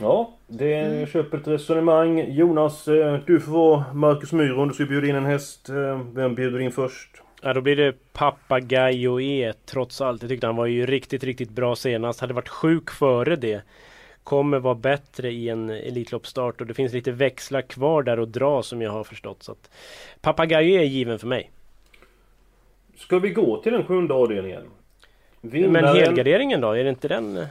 Ja, 0.00 0.32
det 0.46 0.68
jag 0.70 1.08
köper 1.08 1.38
ett 1.38 1.48
resonemang. 1.48 2.32
Jonas, 2.32 2.88
eh, 2.88 3.18
du 3.26 3.40
får 3.40 3.52
vara 3.52 3.84
Marcus 3.94 4.32
Myhr 4.32 4.58
om 4.58 4.68
du 4.68 4.74
ska 4.74 4.84
bjuda 4.84 5.06
in 5.06 5.14
en 5.16 5.24
häst. 5.26 5.68
Eh, 5.68 6.00
Vem 6.14 6.34
bjuder 6.34 6.58
in 6.60 6.72
först? 6.72 7.10
Ja 7.42 7.52
då 7.54 7.60
blir 7.60 7.76
det 7.76 8.12
Papagayo 8.12 9.20
E 9.20 9.52
trots 9.66 10.00
allt. 10.00 10.22
Jag 10.22 10.28
tyckte 10.28 10.46
han 10.46 10.56
var 10.56 10.66
ju 10.66 10.86
riktigt, 10.86 11.24
riktigt 11.24 11.50
bra 11.50 11.76
senast. 11.76 12.20
Hade 12.20 12.34
varit 12.34 12.48
sjuk 12.48 12.90
före 12.90 13.36
det. 13.36 13.62
Kommer 14.24 14.58
vara 14.58 14.74
bättre 14.74 15.30
i 15.30 15.48
en 15.48 15.70
Elitloppsstart 15.70 16.60
och 16.60 16.66
det 16.66 16.74
finns 16.74 16.92
lite 16.92 17.12
växlar 17.12 17.62
kvar 17.62 18.02
där 18.02 18.18
att 18.18 18.32
dra 18.32 18.62
som 18.62 18.82
jag 18.82 18.90
har 18.90 19.04
förstått. 19.04 19.42
Så 19.42 19.52
att 19.52 19.70
Papagayo 20.20 20.80
är 20.80 20.84
given 20.84 21.18
för 21.18 21.26
mig. 21.26 21.50
Ska 22.96 23.18
vi 23.18 23.30
gå 23.30 23.62
till 23.62 23.72
den 23.72 23.84
sjunde 23.84 24.14
avdelningen? 24.14 24.62
Men 25.40 25.50
Vinnaren- 25.50 25.96
helgarderingen 25.96 26.60
då? 26.60 26.72
Är 26.72 26.84
det 26.84 26.90
inte 26.90 27.08
den? 27.08 27.36
eh? 27.36 27.46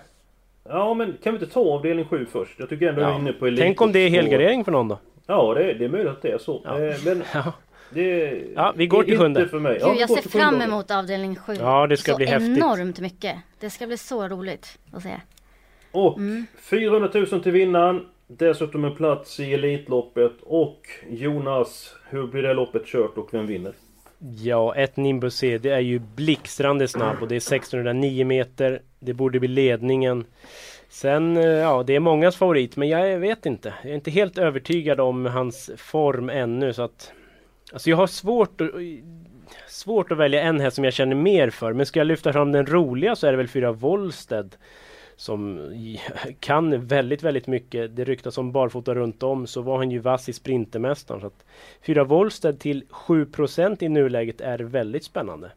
Ja, 0.69 0.93
men 0.93 1.17
kan 1.23 1.33
vi 1.33 1.39
inte 1.39 1.53
ta 1.53 1.59
avdelning 1.59 2.05
7 2.05 2.25
först? 2.31 2.59
Jag 2.59 2.69
tycker 2.69 2.87
ändå 2.89 3.01
jag 3.01 3.11
är 3.11 3.15
inne 3.19 3.33
på 3.33 3.47
Elit. 3.47 3.59
Tänk 3.59 3.81
om 3.81 3.91
det 3.91 3.99
är 3.99 4.09
helgardering 4.09 4.65
för 4.65 4.71
någon 4.71 4.87
då? 4.87 4.97
Ja, 5.27 5.53
det, 5.53 5.73
det 5.73 5.85
är 5.85 5.89
möjligt 5.89 6.11
att 6.11 6.21
det 6.21 6.31
är 6.31 6.37
så. 6.37 6.61
Ja. 6.65 6.79
Eh, 6.81 6.95
Men 7.05 7.23
Ja. 7.33 7.53
det 7.89 8.41
Ja, 8.55 8.73
vi 8.75 8.87
går 8.87 9.03
till 9.03 9.17
sjunde. 9.17 9.47
för 9.47 9.59
mig. 9.59 9.77
Ja, 9.81 9.89
Gud, 9.91 9.97
jag 10.01 10.09
ser 10.09 10.29
fram 10.29 10.61
emot 10.61 10.91
avdelning 10.91 11.35
7. 11.35 11.53
Ja, 11.59 11.87
det 11.87 11.97
ska 11.97 12.11
så 12.11 12.17
bli 12.17 12.25
häftigt. 12.25 12.57
enormt 12.57 12.99
mycket. 12.99 13.35
Det 13.59 13.69
ska 13.69 13.87
bli 13.87 13.97
så 13.97 14.27
roligt 14.27 14.79
att 14.93 15.03
se. 15.03 15.13
Och 15.91 16.17
Mm. 16.17 16.45
400 16.61 17.09
000 17.13 17.25
till 17.43 17.51
vinnaren. 17.51 18.05
Dessutom 18.27 18.85
en 18.85 18.95
plats 18.95 19.39
i 19.39 19.53
Elitloppet. 19.53 20.31
Och 20.43 20.87
Jonas, 21.09 21.95
hur 22.09 22.27
blir 22.27 22.43
det 22.43 22.53
loppet 22.53 22.85
kört 22.85 23.17
och 23.17 23.33
vem 23.33 23.47
vinner? 23.47 23.73
Ja, 24.19 24.75
ett 24.75 24.97
Nimbus 24.97 25.35
C, 25.35 25.57
det 25.57 25.69
är 25.69 25.79
ju 25.79 25.99
blixtrande 25.99 26.87
snabb 26.87 27.21
och 27.21 27.27
det 27.27 27.35
är 27.35 27.55
1609 27.55 28.25
meter. 28.25 28.81
Det 28.99 29.13
borde 29.13 29.39
bli 29.39 29.47
ledningen. 29.47 30.25
Sen, 30.89 31.37
eh, 31.37 31.43
ja, 31.43 31.83
det 31.83 31.95
är 31.95 31.99
mångas 31.99 32.35
favorit, 32.35 32.75
men 32.75 32.89
jag 32.89 33.19
vet 33.19 33.45
inte. 33.45 33.73
Jag 33.81 33.91
är 33.91 33.95
inte 33.95 34.11
helt 34.11 34.37
övertygad 34.37 34.99
om 34.99 35.25
hans 35.25 35.71
form 35.77 36.29
ännu, 36.29 36.73
så 36.73 36.81
att... 36.81 37.11
Alltså 37.73 37.89
jag 37.89 37.97
har 37.97 38.07
svårt 38.07 38.61
att... 38.61 38.71
Svårt 39.67 40.11
att 40.11 40.17
välja 40.17 40.41
en 40.41 40.59
häst 40.59 40.75
som 40.75 40.83
jag 40.83 40.93
känner 40.93 41.15
mer 41.15 41.49
för, 41.49 41.73
men 41.73 41.85
ska 41.85 41.99
jag 41.99 42.07
lyfta 42.07 42.33
fram 42.33 42.51
den 42.51 42.65
roliga 42.65 43.15
så 43.15 43.27
är 43.27 43.31
det 43.31 43.37
väl 43.37 43.47
fyra 43.47 43.71
Wollsted. 43.71 44.55
Som 45.15 45.71
kan 46.39 46.85
väldigt, 46.85 47.23
väldigt 47.23 47.47
mycket. 47.47 47.95
Det 47.95 48.03
ryktas 48.03 48.37
om 48.37 48.51
barfota 48.51 48.95
runt 48.95 49.23
om 49.23 49.47
så 49.47 49.61
var 49.61 49.77
han 49.77 49.91
ju 49.91 49.99
vass 49.99 50.29
i 50.29 50.33
Sprintermästaren. 50.33 51.21
Så 51.21 51.27
att 51.27 51.45
fyra 51.85 52.03
Wollstedt 52.03 52.59
till 52.59 52.83
7% 52.89 53.83
i 53.83 53.89
nuläget 53.89 54.41
är 54.41 54.59
väldigt 54.59 55.03
spännande. 55.03 55.51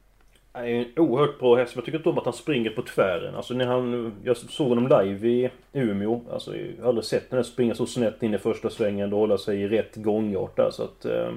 Han 0.52 0.66
är 0.66 0.74
en 0.74 0.86
oerhört 0.96 1.38
bra 1.38 1.56
häst. 1.56 1.74
men 1.74 1.80
Jag 1.80 1.84
tycker 1.84 1.98
inte 1.98 2.08
om 2.08 2.18
att 2.18 2.24
han 2.24 2.34
springer 2.34 2.70
på 2.70 2.82
tvären. 2.82 3.34
Alltså 3.34 3.54
när 3.54 3.66
han... 3.66 4.12
Jag 4.24 4.36
såg 4.36 4.68
honom 4.68 5.02
live 5.02 5.28
i 5.28 5.50
Umeå. 5.72 6.20
Alltså 6.32 6.56
jag 6.56 6.82
har 6.82 6.88
aldrig 6.88 7.04
sett 7.04 7.30
den 7.30 7.44
springa 7.44 7.74
så 7.74 7.86
snett 7.86 8.22
in 8.22 8.34
i 8.34 8.38
första 8.38 8.70
svängen 8.70 9.12
och 9.12 9.18
hålla 9.18 9.38
sig 9.38 9.62
i 9.62 9.68
rätt 9.68 9.96
gångart 9.96 10.56
där 10.56 10.70
så 10.70 10.82
att... 10.82 11.04
Eh, 11.04 11.32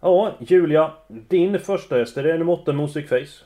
ja, 0.00 0.32
Julia. 0.38 0.90
Din 1.08 1.58
första 1.58 1.96
häst, 1.96 2.16
är 2.16 2.22
det 2.22 2.38
nummer 2.38 2.52
8 2.52 2.72
Music 2.72 3.08
Face? 3.08 3.44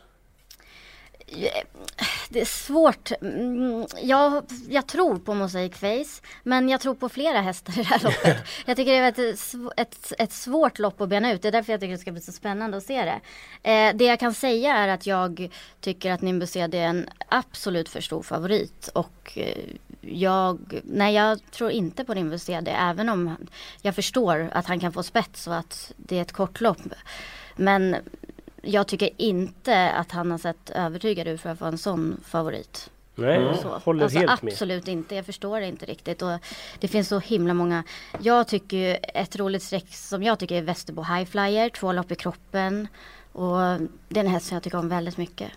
Det 2.29 2.41
är 2.41 2.45
svårt. 2.45 3.11
Mm, 3.21 3.87
Jag, 4.03 4.45
jag 4.69 4.87
tror 4.87 5.19
på 5.19 5.35
Mosaic 5.35 5.75
Face, 5.77 6.23
men 6.43 6.69
jag 6.69 6.81
tror 6.81 6.95
på 6.95 7.09
flera 7.09 7.41
hästar 7.41 7.73
i 7.73 7.77
det 7.77 7.83
här 7.89 8.01
loppet. 8.05 8.37
Jag 8.67 8.77
tycker 8.77 8.93
det 8.93 8.99
är 8.99 9.09
ett, 9.09 9.55
ett, 9.77 10.13
ett 10.19 10.33
svårt 10.33 10.79
lopp 10.79 11.01
att 11.01 11.09
bena 11.09 11.33
ut. 11.33 11.43
Det 11.43 11.49
är 11.49 11.53
därför 11.53 11.73
jag 11.73 11.81
tycker 11.81 11.93
det 11.93 11.99
ska 11.99 12.13
bli 12.13 12.21
så 12.21 12.33
spännande 12.33 12.77
att 12.77 12.83
se 12.85 13.05
det. 13.05 13.21
Eh, 13.71 13.95
det 13.97 14.05
jag 14.05 14.21
kan 14.21 14.35
säga 14.35 14.77
är 14.77 14.89
att 14.89 15.07
jag 15.07 15.49
tycker 15.81 16.13
att 16.13 16.23
Nimbus 16.23 16.57
är 16.57 16.75
en 16.75 17.09
absolut 17.29 17.89
för 17.89 18.01
stor 18.01 18.23
favorit. 18.23 18.89
Och 18.89 19.33
eh, 19.37 19.65
jag, 20.01 20.81
nej 20.85 21.15
jag 21.15 21.51
tror 21.51 21.71
inte 21.71 22.05
på 22.05 22.15
Nimbus 22.15 22.49
även 22.49 23.09
om 23.09 23.37
jag 23.83 23.95
förstår 23.95 24.51
att 24.53 24.67
han 24.67 24.81
kan 24.81 24.93
få 24.93 25.03
spets 25.03 25.47
och 25.47 25.57
att 25.57 25.93
det 25.97 26.19
är 26.19 26.23
ett 26.23 26.33
kort 26.33 26.61
lopp. 26.61 26.83
Men 27.57 27.97
jag 28.67 28.87
tycker 28.87 29.11
inte 29.17 29.91
att 29.91 30.13
han 30.13 30.31
har 30.31 30.39
sett 30.39 30.71
övertygad 30.71 31.29
ut 31.29 31.41
för 31.41 31.51
att 31.51 31.61
vara 31.61 31.71
en 31.73 31.79
sån 31.79 32.21
favorit. 32.25 32.91
Nej, 33.17 33.37
Mm. 33.37 33.55
Så. 33.57 33.69
håller 33.69 34.05
alltså, 34.05 34.19
helt 34.19 34.43
med. 34.43 34.53
absolut 34.53 34.89
inte, 34.89 35.15
jag 35.15 35.27
förstår 35.27 35.61
det 35.61 35.67
inte 35.67 35.87
riktigt. 35.87 36.23
Och 36.23 36.39
det 36.81 36.89
finns 36.89 37.09
så 37.09 37.19
himla 37.19 37.55
många. 37.55 37.85
Jag 38.21 38.49
tycker 38.49 38.77
ju 38.77 38.97
ett 39.15 39.37
roligt 39.37 39.63
streck 39.63 39.95
som 39.95 40.23
jag 40.23 40.39
tycker 40.39 40.55
är 40.55 40.63
Västerbo 40.63 41.03
High 41.03 41.25
Flyer, 41.25 41.69
två 41.69 41.93
lopp 41.93 42.13
i 42.13 42.15
kroppen. 42.15 42.89
Och 43.33 43.57
det 44.09 44.21
är 44.21 44.25
en 44.25 44.27
häst 44.27 44.47
som 44.47 44.55
jag 44.57 44.63
tycker 44.63 44.79
om 44.79 44.89
väldigt 44.89 45.17
mycket. 45.17 45.51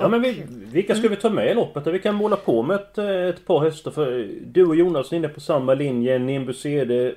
Ja 0.00 0.08
men 0.08 0.22
vi, 0.22 0.44
vilka 0.48 0.94
ska 0.94 1.08
vi 1.08 1.16
ta 1.16 1.30
med 1.30 1.50
i 1.50 1.54
loppet? 1.54 1.86
Vi 1.86 1.98
kan 1.98 2.14
måla 2.14 2.36
på 2.36 2.62
med 2.62 2.76
ett, 2.76 2.98
eh, 2.98 3.06
ett 3.06 3.46
par 3.46 3.60
hästar 3.64 3.90
för 3.90 4.28
du 4.46 4.66
och 4.66 4.76
Jonas 4.76 5.12
är 5.12 5.16
inne 5.16 5.28
på 5.28 5.40
samma 5.40 5.74
linje. 5.74 6.18
Nimbus 6.18 6.60
CD 6.60 7.14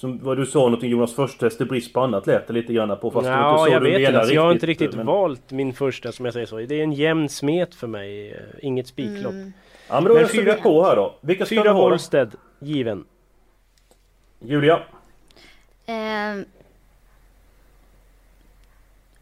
som 0.00 0.18
vad 0.24 0.36
du 0.36 0.46
sa 0.46 0.58
någonting 0.58 0.90
Jonas 0.90 1.14
i 1.60 1.64
brist 1.64 1.92
på 1.92 2.00
annat 2.00 2.26
lät 2.26 2.46
det 2.46 2.52
lite 2.52 2.72
grann 2.72 2.98
på 2.98 3.10
fast 3.10 3.24
det 3.26 3.30
Ja, 3.32 3.50
inte 3.52 3.64
så 3.64 3.72
jag 3.74 3.82
du 3.84 3.90
vet 3.90 4.00
inte. 4.00 4.18
Alltså, 4.18 4.34
jag 4.34 4.42
har 4.42 4.52
inte 4.52 4.66
riktigt 4.66 4.94
men- 4.94 5.06
valt 5.06 5.50
min 5.50 5.72
första 5.72 6.12
som 6.12 6.24
jag 6.24 6.34
säger 6.34 6.46
så. 6.46 6.56
Det 6.56 6.74
är 6.74 6.82
en 6.82 6.92
jämn 6.92 7.28
smet 7.28 7.74
för 7.74 7.86
mig. 7.86 8.30
eh, 8.32 8.38
Inget 8.62 8.86
spiklopp. 8.86 9.32
Mm. 9.32 9.52
Ja 9.88 9.94
men 10.00 10.04
då 10.04 10.14
Men 10.14 10.24
öser 10.24 10.38
vi 10.38 10.44
fyra- 10.44 10.62
på 10.62 10.84
här 10.84 10.96
då. 10.96 11.14
Vilka 11.20 11.46
ska 11.46 11.54
Fyra 11.54 11.62
du 11.62 11.70
ha 11.70 11.82
då? 11.82 11.88
Wollsted, 11.88 12.34
given. 12.58 13.04
Julia? 14.40 14.80
Eh, 15.86 15.94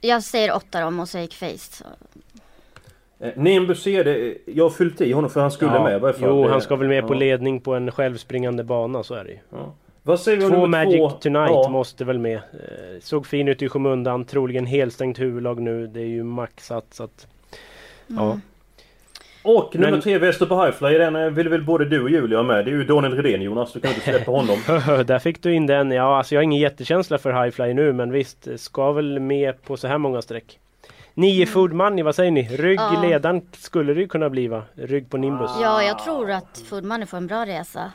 jag 0.01 0.23
säger 0.23 0.57
åtta 0.57 0.81
då, 0.81 0.91
Mosaic 0.91 1.35
Face. 1.35 1.85
Eh, 3.19 3.33
Nimbus 3.37 3.83
CD, 3.83 4.39
jag 4.47 4.65
har 4.65 4.71
fyllt 4.71 5.01
i 5.01 5.13
honom 5.13 5.31
för 5.31 5.41
han 5.41 5.51
skulle 5.51 5.81
med 5.81 5.97
i 5.97 5.99
varje 6.01 6.15
fall. 6.15 6.29
Jo, 6.29 6.43
Det- 6.45 6.51
han 6.51 6.61
ska 6.61 6.77
väl 6.77 6.89
med 6.89 7.07
på 7.07 7.15
ja. 7.15 7.19
ledning 7.19 7.61
på 7.61 7.75
en 7.75 7.91
självspringande 7.93 8.65
bana, 8.65 9.03
så 9.03 9.15
är 9.15 9.25
det 9.25 9.31
ju. 9.31 9.39
Ja. 9.51 9.75
Vad 10.07 10.21
säger 10.21 10.39
vi 10.39 10.45
om 10.45 10.51
Två 10.53 10.67
Magic 10.67 10.97
två? 10.99 11.11
Tonight 11.11 11.51
Ja. 11.51 11.69
måste 11.69 12.05
väl 12.05 12.19
med. 12.19 12.37
Eh, 12.37 12.41
såg 13.01 13.27
fin 13.27 13.49
ut 13.49 13.63
i 13.63 13.69
skymundan. 13.69 14.25
Troligen 14.25 14.67
helstängt 14.67 15.19
huvudlag 15.21 15.61
nu. 15.61 15.87
Det 15.87 16.01
är 16.01 16.07
ju 16.07 16.23
maxat 16.25 16.85
så 16.91 17.05
att... 17.05 17.27
Ja. 18.07 18.39
Och 19.43 19.75
nummer 19.75 19.91
Men- 19.91 20.01
tre 20.01 20.19
Väster 20.19 20.47
på 20.47 20.63
Highfly, 20.65 20.99
den 20.99 21.17
eh, 21.17 21.27
vill 21.31 21.49
väl 21.49 21.65
både 21.65 21.85
du 21.85 22.03
och 22.03 22.11
Julia 22.11 22.39
ha 22.39 22.43
med? 22.45 22.65
Det 22.65 22.71
är 22.71 22.73
ju 22.73 22.85
Daniel 22.85 23.15
Redén 23.23 23.43
Jonas, 23.43 23.73
du 23.73 23.81
kan 23.81 23.91
inte 23.91 24.03
släppa 24.03 24.31
honom. 24.31 24.59
Där 25.07 25.19
fick 25.19 25.43
du 25.43 25.55
in 25.55 25.67
den. 25.67 25.91
Ja, 25.91 26.17
alltså 26.19 26.35
jag 26.35 26.39
har 26.39 26.43
ingen 26.45 26.61
jättekänsla 26.61 27.19
för 27.19 27.43
highfly 27.45 27.75
nu 27.75 27.93
men 27.93 28.13
visst, 28.13 28.49
ska 28.57 28.93
väl 28.93 29.21
med 29.21 29.63
på 29.63 29.77
så 29.77 29.89
här 29.89 29.99
många 29.99 30.23
streck. 30.23 30.59
Nio 31.15 31.47
Food 31.47 31.73
Money, 31.73 32.03
vad 32.05 32.15
säger 32.15 32.31
ni? 32.31 32.43
Rygg 32.43 32.81
Ja. 32.81 33.05
i 33.05 33.09
ledan 33.09 33.43
skulle 33.53 33.95
det 33.95 34.01
ju 34.01 34.09
kunna 34.09 34.31
bli 34.31 34.49
va? 34.49 34.63
Rygg 34.75 35.11
på 35.11 35.17
Nimbus. 35.17 35.51
Ja, 35.63 35.83
jag 35.83 35.99
tror 35.99 36.31
att 36.31 36.63
Food 36.69 36.85
Money 36.85 37.07
får 37.07 37.17
en 37.17 37.27
bra 37.27 37.47
resa. 37.47 37.93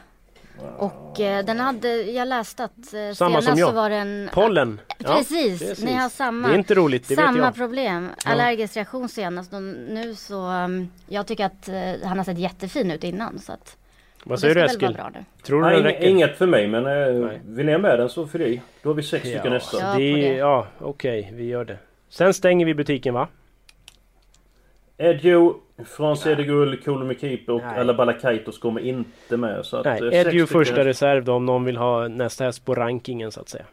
Och 0.78 1.20
eh, 1.20 1.46
den 1.46 1.60
hade, 1.60 2.02
jag 2.02 2.28
läste 2.28 2.64
att 2.64 2.94
eh, 2.94 3.12
Samma 3.14 3.42
som 3.42 3.58
jag. 3.60 3.70
så 3.70 3.76
var 3.76 3.90
den 3.90 4.30
Pollen. 4.34 4.80
Ja, 4.98 5.16
Precis, 5.18 5.84
ni 5.84 5.94
har 5.94 6.10
samma, 6.10 6.48
Det 6.48 6.54
är 6.54 6.58
inte 6.58 6.76
roligt, 6.76 7.08
det 7.08 7.16
vet 7.16 7.26
samma 7.26 7.38
jag. 7.38 7.56
problem. 7.56 8.10
Allergisk 8.26 8.76
reaktion 8.78 9.10
senast 9.10 9.54
och 9.54 9.62
nu 9.64 10.16
så, 10.16 10.48
um, 10.52 10.90
jag 11.08 11.28
tycker 11.28 11.46
att 11.46 11.68
eh, 11.68 12.08
han 12.08 12.18
har 12.18 12.24
sett 12.26 12.38
jättefin 12.40 12.92
ut 12.92 13.04
innan 13.04 13.40
så 13.40 13.54
att 13.54 13.78
Vad 14.24 14.40
säger 14.40 14.56
du 14.56 14.62
det 14.62 14.70
ska 14.70 14.78
väl 14.80 14.92
Eskil? 14.92 15.02
vara 15.02 15.12
bra 15.12 15.20
nu. 15.20 15.26
Tror 15.44 15.62
du 15.64 15.68
Nej, 15.70 15.82
räcker? 15.82 16.08
inget 16.08 16.38
för 16.38 16.48
mig 16.48 16.68
men 16.68 16.86
eh, 16.86 17.14
Nej. 17.28 17.42
vill 17.46 17.66
ni 17.66 17.72
ha 17.72 17.80
med 17.80 18.00
den 18.00 18.10
så 18.10 18.28
för 18.28 18.40
dig. 18.40 18.62
Då 18.84 18.90
har 18.90 18.94
vi 18.94 19.04
sex 19.04 19.28
stycken 19.30 19.54
nästa. 19.54 19.78
Ja, 19.80 19.94
det 19.98 20.14
det. 20.16 20.36
ja 20.36 20.68
okej, 20.80 21.32
vi 21.34 21.46
gör 21.46 21.66
det. 21.66 21.78
Sen 22.10 22.34
stänger 22.34 22.66
vi 22.66 22.74
butiken 22.74 23.14
va? 23.14 23.28
Edjo, 24.98 25.56
Frans 25.86 26.26
Edegul, 26.28 26.78
Kolo 26.78 27.13
Keeper 27.13 27.54
och 27.54 27.62
Nej. 27.62 27.80
alla 27.80 27.94
Balakaitos 27.94 28.58
kommer 28.58 28.82
inte 28.82 29.38
med. 29.38 29.65
Så 29.65 29.78
att, 29.78 29.86
Nej, 29.86 29.94
eh, 30.04 30.10
sex 30.10 30.13
Edju 30.15 30.30
stycken 30.30 30.48
första 30.48 30.74
nästa. 30.76 30.86
reserv 30.86 31.24
då 31.24 31.34
om 31.34 31.46
någon 31.46 31.63
vill 31.65 31.78
ha 31.78 32.08
nästa 32.08 32.44
häst 32.44 32.65
på 32.65 32.76
rankingen 32.76 33.32
så 33.32 33.41
att 33.41 33.50
säga. 33.50 33.65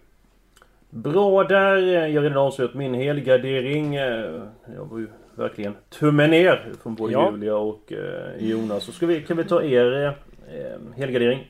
Bra 0.91 1.45
där. 1.45 1.77
eh, 1.77 2.07
Jag 2.07 2.21
har 2.23 2.29
redan 2.29 2.39
avslöjat 2.39 2.75
min 2.75 2.95
helgardering. 2.95 3.95
eh, 3.95 4.43
Jag 4.77 4.85
var 4.91 4.99
ju 4.99 5.09
verkligen 5.35 5.75
tummen 5.91 6.31
ner 6.31 6.73
från 6.83 6.95
både 6.95 7.13
Ja. 7.13 7.31
Julia 7.33 7.57
och 7.57 7.93
eh, 7.93 8.49
Jonas. 8.49 8.85
Så 8.85 8.93
ska 8.93 9.07
vi, 9.07 9.21
kan 9.23 9.37
vi 9.37 9.45
ta 9.45 9.63
er 9.63 10.07
eh, 10.49 10.97
helgardering? 10.97 11.47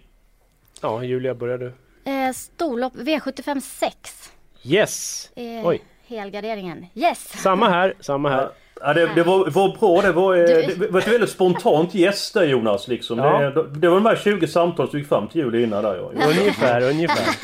Ja, 0.82 1.04
Julia 1.04 1.34
börjar 1.34 1.58
du. 1.58 1.66
Eh, 2.10 2.32
storlopp 2.34 2.94
V75 2.94 3.60
6. 3.60 4.32
Yes! 4.64 5.30
Eh, 5.36 5.66
Oj. 5.68 5.82
Helgarderingen. 6.06 6.86
Yes! 6.94 7.18
Samma 7.42 7.68
här, 7.68 7.94
samma 8.00 8.28
här. 8.30 8.42
Ja, 8.42 8.50
det, 8.80 9.10
det 9.14 9.22
var, 9.22 9.50
var 9.50 9.76
bra. 9.78 10.02
Det 10.02 10.12
var, 10.12 10.36
eh, 10.36 10.44
det 10.78 10.90
var 10.90 11.00
ett 11.00 11.08
väldigt 11.08 11.30
spontant 11.30 11.94
gäst 11.94 12.34
där 12.34 12.44
Jonas. 12.44 12.88
Liksom. 12.88 13.18
Ja. 13.18 13.50
Det, 13.50 13.68
det 13.68 13.88
var 13.88 13.94
de 13.96 14.06
här 14.06 14.16
20 14.16 14.46
samtal 14.48 14.90
som 14.90 14.98
gick 14.98 15.08
fram 15.08 15.28
till 15.28 15.40
Julia 15.40 15.60
innan 15.66 15.82
där. 15.84 15.96
Ja. 15.96 16.26
Ungefär, 16.28 16.82
ungefär. 16.82 17.26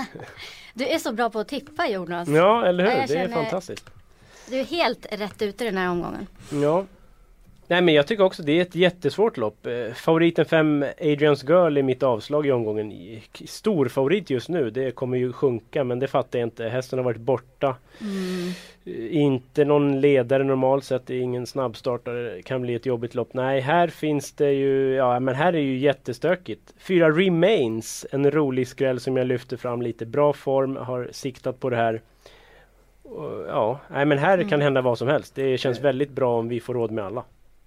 Du 0.77 0.87
är 0.87 0.99
så 0.99 1.13
bra 1.13 1.31
på 1.31 1.39
att 1.39 1.49
tippa 1.49 1.87
Jonas. 1.87 2.29
Ja, 2.29 2.65
eller 2.67 2.85
Ja, 2.85 2.91
hur? 2.91 2.99
jag 2.99 3.09
Det 3.09 3.15
är 3.15 3.23
känner- 3.29 3.43
fantastiskt. 3.43 3.91
Du 4.51 4.57
är 4.61 4.65
helt 4.65 5.07
rätt 5.11 5.43
ute 5.43 5.65
i 5.65 5.67
den 5.67 5.77
här 5.77 5.91
omgången. 5.91 6.27
Ja. 6.51 6.85
Nej 7.69 7.83
men 7.83 7.95
jag 7.95 8.07
tycker 8.07 8.25
också 8.25 8.43
det 8.43 8.53
är 8.53 8.63
ett 8.63 8.75
jättesvårt 8.75 9.37
lopp. 9.37 9.67
Eh, 9.67 9.93
Favoriten 9.95 10.45
5 10.45 10.85
Adrians 11.01 11.45
Girl 11.45 11.77
är 11.77 11.83
mitt 11.83 12.03
avslag 12.03 12.47
i 12.47 12.53
omgången. 12.53 12.93
I- 12.93 13.23
Stor 13.47 13.89
favorit 13.89 14.31
just 14.31 14.49
nu. 14.49 14.71
Det 14.71 14.91
kommer 14.91 15.17
ju 15.19 15.33
sjunka 15.33 15.85
men 15.85 15.99
det 15.99 16.07
fattar 16.07 16.39
jag 16.39 16.47
inte. 16.47 16.65
Hästen 16.69 16.99
har 16.99 17.05
varit 17.05 17.21
borta. 17.21 17.77
Eh, 18.85 19.17
Inte 19.17 19.65
någon 19.65 20.01
ledare 20.01 20.45
normalt 20.45 20.85
sett. 20.85 21.11
Ingen 21.11 21.47
snabbstartare. 21.47 22.43
Kan 22.43 22.63
bli 22.63 22.75
ett 22.75 22.87
jobbigt 22.87 23.15
lopp. 23.15 23.35
Nej, 23.35 23.61
här 23.61 23.89
finns 23.89 24.33
det 24.33 24.53
ju... 24.53 24.95
Ja, 24.95 25.21
men 25.21 25.35
här 25.35 25.53
är 25.53 25.59
ju 25.61 25.79
jättestökigt. 25.79 26.75
Fyra 26.79 27.11
Remains. 27.11 28.07
En 28.13 28.31
rolig 28.31 28.69
skräll 28.69 29.01
som 29.01 29.17
jag 29.17 29.27
lyfter 29.27 29.57
fram 29.57 29.83
lite. 29.83 30.07
Bra 30.07 30.33
form. 30.33 30.77
Har 30.77 31.09
siktat 31.13 31.61
på 31.61 31.71
det 31.71 31.77
här. 31.77 32.01
Ja, 33.49 33.81
nej 33.91 34.05
men 34.05 34.19
här 34.19 34.49
kan 34.49 34.61
hända 34.61 34.81
vad 34.81 34.99
som 34.99 35.09
helst. 35.09 35.35
Det 35.35 35.59
känns 35.59 35.81
väldigt 35.81 36.11
bra 36.11 36.39
om 36.39 36.49
vi 36.49 36.61
får 36.61 36.75
råd 36.75 36.91
med 36.91 37.05
alla. 37.05 37.25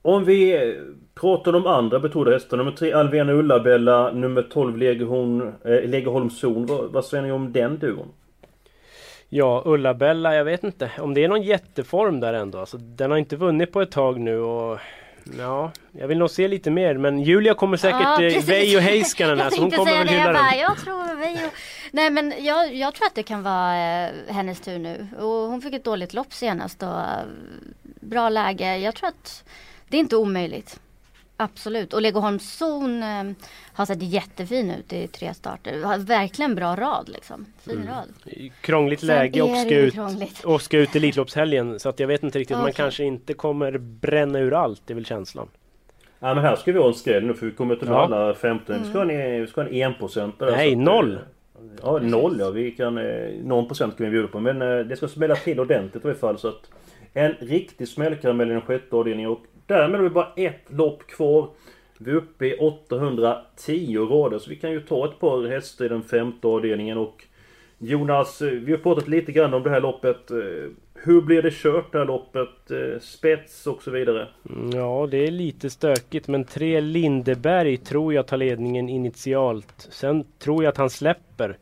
Om 0.07 0.25
vi 0.25 0.75
pratar 1.15 1.55
om 1.55 1.63
de 1.63 1.69
andra 1.69 1.99
betrodda 1.99 2.31
hästarna. 2.31 2.63
Nummer 2.63 2.77
3 2.77 2.91
Alvena 2.91 3.33
Ulla-Bella. 3.33 4.11
Nummer 4.11 4.41
12 4.41 4.77
Legerholm, 4.77 5.41
eh, 5.41 5.89
Legerholmszon. 5.89 6.65
Vad, 6.65 6.91
vad 6.91 7.05
säger 7.05 7.23
ni 7.23 7.31
om 7.31 7.53
den 7.53 7.79
duon? 7.79 8.07
Ja, 9.29 9.61
Ulla-Bella, 9.65 10.35
jag 10.35 10.45
vet 10.45 10.63
inte 10.63 10.91
om 10.99 11.13
det 11.13 11.23
är 11.23 11.27
någon 11.27 11.41
jätteform 11.41 12.19
där 12.19 12.33
ändå. 12.33 12.59
Alltså, 12.59 12.77
den 12.77 13.11
har 13.11 13.17
inte 13.17 13.35
vunnit 13.35 13.71
på 13.71 13.81
ett 13.81 13.91
tag 13.91 14.19
nu 14.19 14.39
och 14.39 14.79
Ja, 15.37 15.71
jag 15.91 16.07
vill 16.07 16.17
nog 16.17 16.29
se 16.29 16.47
lite 16.47 16.71
mer 16.71 16.97
men 16.97 17.19
Julia 17.23 17.53
kommer 17.53 17.77
säkert 17.77 18.01
Ja. 18.01 18.41
Veijo 18.45 18.79
Heiskanen 18.79 19.37
här 19.37 19.45
Jag 19.45 19.53
så 19.53 19.61
hon 19.61 19.71
kommer 19.71 19.91
väl 19.91 20.07
hylla 20.07 20.23
jag 20.23 20.33
bara, 20.33 20.43
den. 20.51 20.59
jag 20.59 20.77
tror 20.77 21.15
Veijo... 21.15 21.49
Nej 21.91 22.09
men 22.09 22.33
jag, 22.45 22.75
jag 22.75 22.95
tror 22.95 23.07
att 23.07 23.15
det 23.15 23.23
kan 23.23 23.43
vara 23.43 24.05
eh, 24.05 24.09
hennes 24.27 24.59
tur 24.61 24.79
nu. 24.79 25.07
Och 25.19 25.25
hon 25.49 25.61
fick 25.61 25.73
ett 25.73 25.83
dåligt 25.83 26.13
lopp 26.13 26.33
senast 26.33 26.83
och 26.83 26.89
eh, 26.89 27.25
bra 28.01 28.29
läge. 28.29 28.77
Jag 28.77 28.95
tror 28.95 29.09
att 29.09 29.43
det 29.89 29.97
är 29.97 29.99
inte 29.99 30.15
omöjligt. 30.15 30.79
Absolut. 31.39 31.93
Och 31.93 32.01
Legoholmszon 32.01 33.03
eh, 33.03 33.23
har 33.73 33.85
sett 33.85 34.01
jättefin 34.03 34.71
ut 34.71 34.93
i 34.93 35.07
tre 35.07 35.33
starter. 35.33 35.83
Har 35.83 35.97
verkligen 35.97 36.55
bra 36.55 36.75
rad 36.75 37.09
liksom. 37.09 37.45
Fin 37.61 37.75
Mm. 37.75 37.87
rad. 37.87 38.07
Krångligt 38.61 38.99
Sen 38.99 39.07
läge 39.07 39.41
och 39.41 39.57
ska, 39.57 39.75
ut, 39.75 39.93
krångligt. 39.93 40.43
och 40.45 40.61
ska 40.61 40.77
ut 40.77 40.95
Elitloppshelgen 40.95 41.79
så 41.79 41.89
att 41.89 41.99
jag 41.99 42.07
vet 42.07 42.23
inte 42.23 42.39
riktigt. 42.39 42.57
Man 42.57 42.63
Okej. 42.63 42.73
kanske 42.75 43.03
inte 43.03 43.33
kommer 43.33 43.77
bränna 43.77 44.39
ur 44.39 44.53
allt, 44.53 44.81
det 44.85 44.93
är 44.93 44.95
väl 44.95 45.05
känslan. 45.05 45.47
Ja 46.19 46.33
men 46.33 46.43
här 46.43 46.55
ska 46.55 46.71
vi 46.71 46.79
ha 46.79 46.87
en 46.87 46.93
skräll 46.93 47.25
nu 47.25 47.33
för 47.33 47.45
vi 47.45 47.51
kommer 47.51 47.73
inte 47.73 47.85
med 47.85 47.93
Ja. 47.95 48.05
alla 48.05 48.33
15. 48.33 48.75
Vi 48.83 48.89
ska 48.89 48.97
ha 49.03 49.11
en, 49.11 49.41
vi 49.41 49.47
ska 49.47 49.61
ha 49.61 49.67
en 49.67 49.73
1% 49.93 50.31
där, 50.39 50.51
Nej, 50.51 50.71
så 50.73 50.79
att, 50.79 50.85
noll. 50.85 51.13
eh, 51.13 51.19
Ja, 51.83 51.99
noll 51.99 52.39
ja. 52.39 52.49
Vi 52.49 52.71
kan... 52.71 52.97
eh, 52.97 53.29
Någon 53.43 53.67
procent 53.67 53.97
kan 53.97 54.05
vi 54.05 54.11
bjuda 54.11 54.27
på. 54.27 54.39
Men 54.39 54.61
eh, 54.61 54.79
det 54.79 54.95
ska 54.95 55.07
smälla 55.07 55.35
till 55.35 55.59
ordentligt 55.59 56.05
i 56.05 56.07
alla 56.07 56.15
fall. 56.17 56.37
Så 56.39 56.47
att 56.47 56.69
en 57.13 57.31
riktig 57.33 57.87
smällkaramell 57.87 58.49
i 58.49 58.53
den 58.53 58.61
sjätte 58.61 58.95
avdelningen. 58.95 59.31
Och 59.31 59.39
därmed 59.67 59.99
har 59.99 60.03
vi 60.03 60.09
bara 60.09 60.33
ett 60.35 60.63
lopp 60.67 61.07
kvar. 61.07 61.49
Vi 61.97 62.11
är 62.11 62.15
uppe 62.15 62.45
i 62.45 62.57
810 62.57 63.97
rader. 63.97 64.39
Så 64.39 64.49
vi 64.49 64.55
kan 64.55 64.71
ju 64.71 64.81
ta 64.81 65.05
ett 65.05 65.19
par 65.19 65.47
hästar 65.47 65.85
i 65.85 65.87
den 65.87 66.03
femte 66.03 66.47
avdelningen. 66.47 66.97
Och 66.97 67.25
Jonas, 67.77 68.41
eh, 68.41 68.49
vi 68.51 68.71
har 68.71 68.79
pratat 68.79 69.07
lite 69.07 69.31
grann 69.31 69.53
om 69.53 69.63
det 69.63 69.69
här 69.69 69.81
loppet. 69.81 70.31
Eh, 70.31 70.37
hur 70.93 71.21
blir 71.21 71.41
det 71.41 71.53
kört 71.53 71.91
det 71.91 71.97
här 71.97 72.05
loppet? 72.05 72.71
Eh, 72.71 72.99
spets 72.99 73.67
och 73.67 73.83
så 73.83 73.91
vidare. 73.91 74.27
Mm, 74.49 74.71
ja, 74.71 75.07
det 75.11 75.27
är 75.27 75.31
lite 75.31 75.69
stökigt 75.69 76.27
men 76.27 76.43
tre 76.43 76.81
Lindeberg 76.81 77.77
tror 77.77 78.13
jag 78.13 78.27
tar 78.27 78.37
ledningen 78.37 78.89
initialt. 78.89 79.87
Sen 79.91 80.25
tror 80.39 80.63
jag 80.63 80.71
att 80.71 80.77
han 80.77 80.89
släpper. 80.89 81.57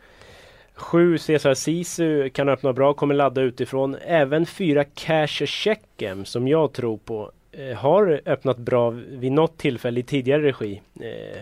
Sju 0.74 1.18
Cesar 1.18 1.54
Sisu 1.54 2.30
kan 2.30 2.50
öppna 2.50 2.74
bra, 2.74 2.94
kommer 2.94 3.16
ladda 3.16 3.42
utifrån. 3.42 3.96
Även 3.96 4.46
fyra 4.46 4.84
Cash 4.84 5.46
Checkem 5.46 6.26
som 6.26 6.48
jag 6.48 6.74
tror 6.74 6.98
på 6.98 7.32
Eh, 7.58 7.78
har 7.78 8.22
öppnat 8.26 8.58
bra 8.58 8.90
vid 8.90 9.32
något 9.32 9.58
tillfälle 9.58 10.00
i 10.00 10.04
tidigare 10.04 10.42
regi. 10.42 10.82
Eh, 11.00 11.42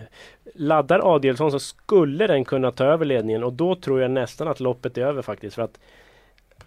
laddar 0.54 1.14
Adielsson 1.14 1.50
så 1.50 1.58
skulle 1.58 2.26
den 2.26 2.44
kunna 2.44 2.70
ta 2.70 2.84
över 2.84 3.04
ledningen 3.04 3.44
och 3.44 3.52
då 3.52 3.74
tror 3.74 4.00
jag 4.00 4.10
nästan 4.10 4.48
att 4.48 4.60
loppet 4.60 4.98
är 4.98 5.02
över 5.02 5.22
faktiskt. 5.22 5.54
För 5.54 5.62
att 5.62 5.78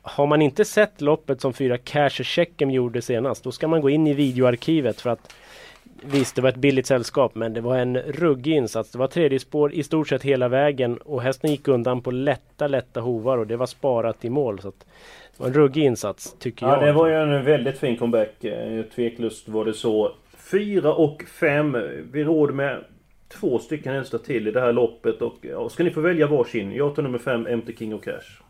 har 0.02 0.28
man 0.28 0.42
inte 0.42 0.66
sett 0.66 1.02
loppet 1.02 1.42
som 1.42 1.54
fyra 1.54 1.78
Cash 1.78 2.10
Checkem 2.10 2.72
gjorde 2.72 3.02
senast, 3.02 3.44
då 3.44 3.52
ska 3.52 3.68
man 3.68 3.82
gå 3.82 3.90
in 3.90 4.08
i 4.08 4.14
videoarkivet 4.14 5.02
för 5.02 5.10
att 5.10 5.36
Visst, 6.04 6.36
det 6.36 6.42
var 6.42 6.50
ett 6.50 6.56
billigt 6.56 6.88
sällskap 6.88 7.36
men 7.36 7.54
det 7.54 7.62
var 7.62 7.78
en 7.78 7.98
ruggig 7.98 8.54
insats. 8.54 8.92
Det 8.92 8.98
var 8.98 9.08
tredje 9.08 9.40
spår 9.40 9.74
i 9.74 9.84
stort 9.84 10.10
sett 10.10 10.24
hela 10.24 10.48
vägen 10.48 10.98
och 10.98 11.22
hästen 11.22 11.52
gick 11.52 11.68
undan 11.68 12.02
på 12.02 12.12
lätta, 12.12 12.68
lätta 12.68 13.02
hovar 13.02 13.38
och 13.38 13.48
det 13.48 13.58
var 13.58 13.66
sparat 13.66 14.26
i 14.26 14.30
mål. 14.30 14.62
Så 14.62 14.68
att 14.68 14.86
var 15.38 15.48
en 15.48 15.54
ruggig 15.54 15.84
insats, 15.84 16.36
tycker 16.40 16.66
Ja, 16.66 16.74
jag. 16.78 16.84
det 16.86 16.92
var 16.92 17.08
ju 17.08 17.14
en 17.14 17.44
väldigt 17.46 17.78
fin 17.80 17.98
comeback. 17.98 18.44
Eh, 18.44 18.84
Tveklöst 18.96 19.50
var 19.50 19.66
det 19.66 19.74
så. 19.74 20.12
Fyra 20.52 20.94
och 20.94 21.24
fem. 21.40 21.78
Vi 22.12 22.24
råd 22.24 22.54
med 22.54 22.78
två 23.30 23.60
stycken 23.60 23.94
hästar 23.94 24.18
till 24.18 24.48
i 24.48 24.52
det 24.52 24.62
här 24.62 24.74
loppet. 24.74 25.22
Och 25.22 25.36
ja, 25.42 25.70
ska 25.70 25.84
ni 25.84 25.90
få 25.90 26.02
välja 26.02 26.28
varsin? 26.28 26.72
Jag 26.76 26.96
tar 26.96 27.04
nummer 27.04 27.18
fem, 27.18 27.48
Empty 27.48 27.76
King 27.76 27.96
of 27.96 28.04
Cash. 28.04 28.42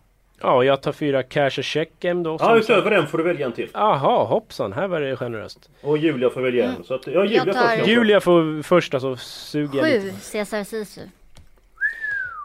Ja, 0.41 0.63
jag 0.63 0.81
tar 0.81 0.91
fyra 0.91 1.23
Cash 1.23 1.49
Checkem 1.49 2.23
då. 2.23 2.37
Ja, 2.39 2.57
utöver 2.57 2.91
den 2.91 3.07
får 3.07 3.17
du 3.17 3.23
välja 3.23 3.45
en 3.45 3.51
till. 3.51 3.69
Jaha, 3.73 4.23
hoppsan, 4.23 4.73
här 4.73 4.87
var 4.87 5.01
det 5.01 5.15
generöst. 5.15 5.69
Och 5.81 5.97
Julia 5.97 6.29
får 6.29 6.41
välja 6.41 6.65
en. 6.65 6.83
Så 6.83 6.93
att, 6.93 7.07
ja, 7.07 7.23
Julia 7.23 7.43
Jag 7.45 7.55
tar- 7.55 7.75
först. 7.77 7.87
Julia 7.87 8.19
får 8.21 8.61
första 8.63 8.99
så 8.99 9.15
suger 9.15 9.77
jag 9.79 9.85
Sju 10.01 10.05
lite. 10.07 10.19
Cesar 10.19 10.63
Sisu. 10.63 11.01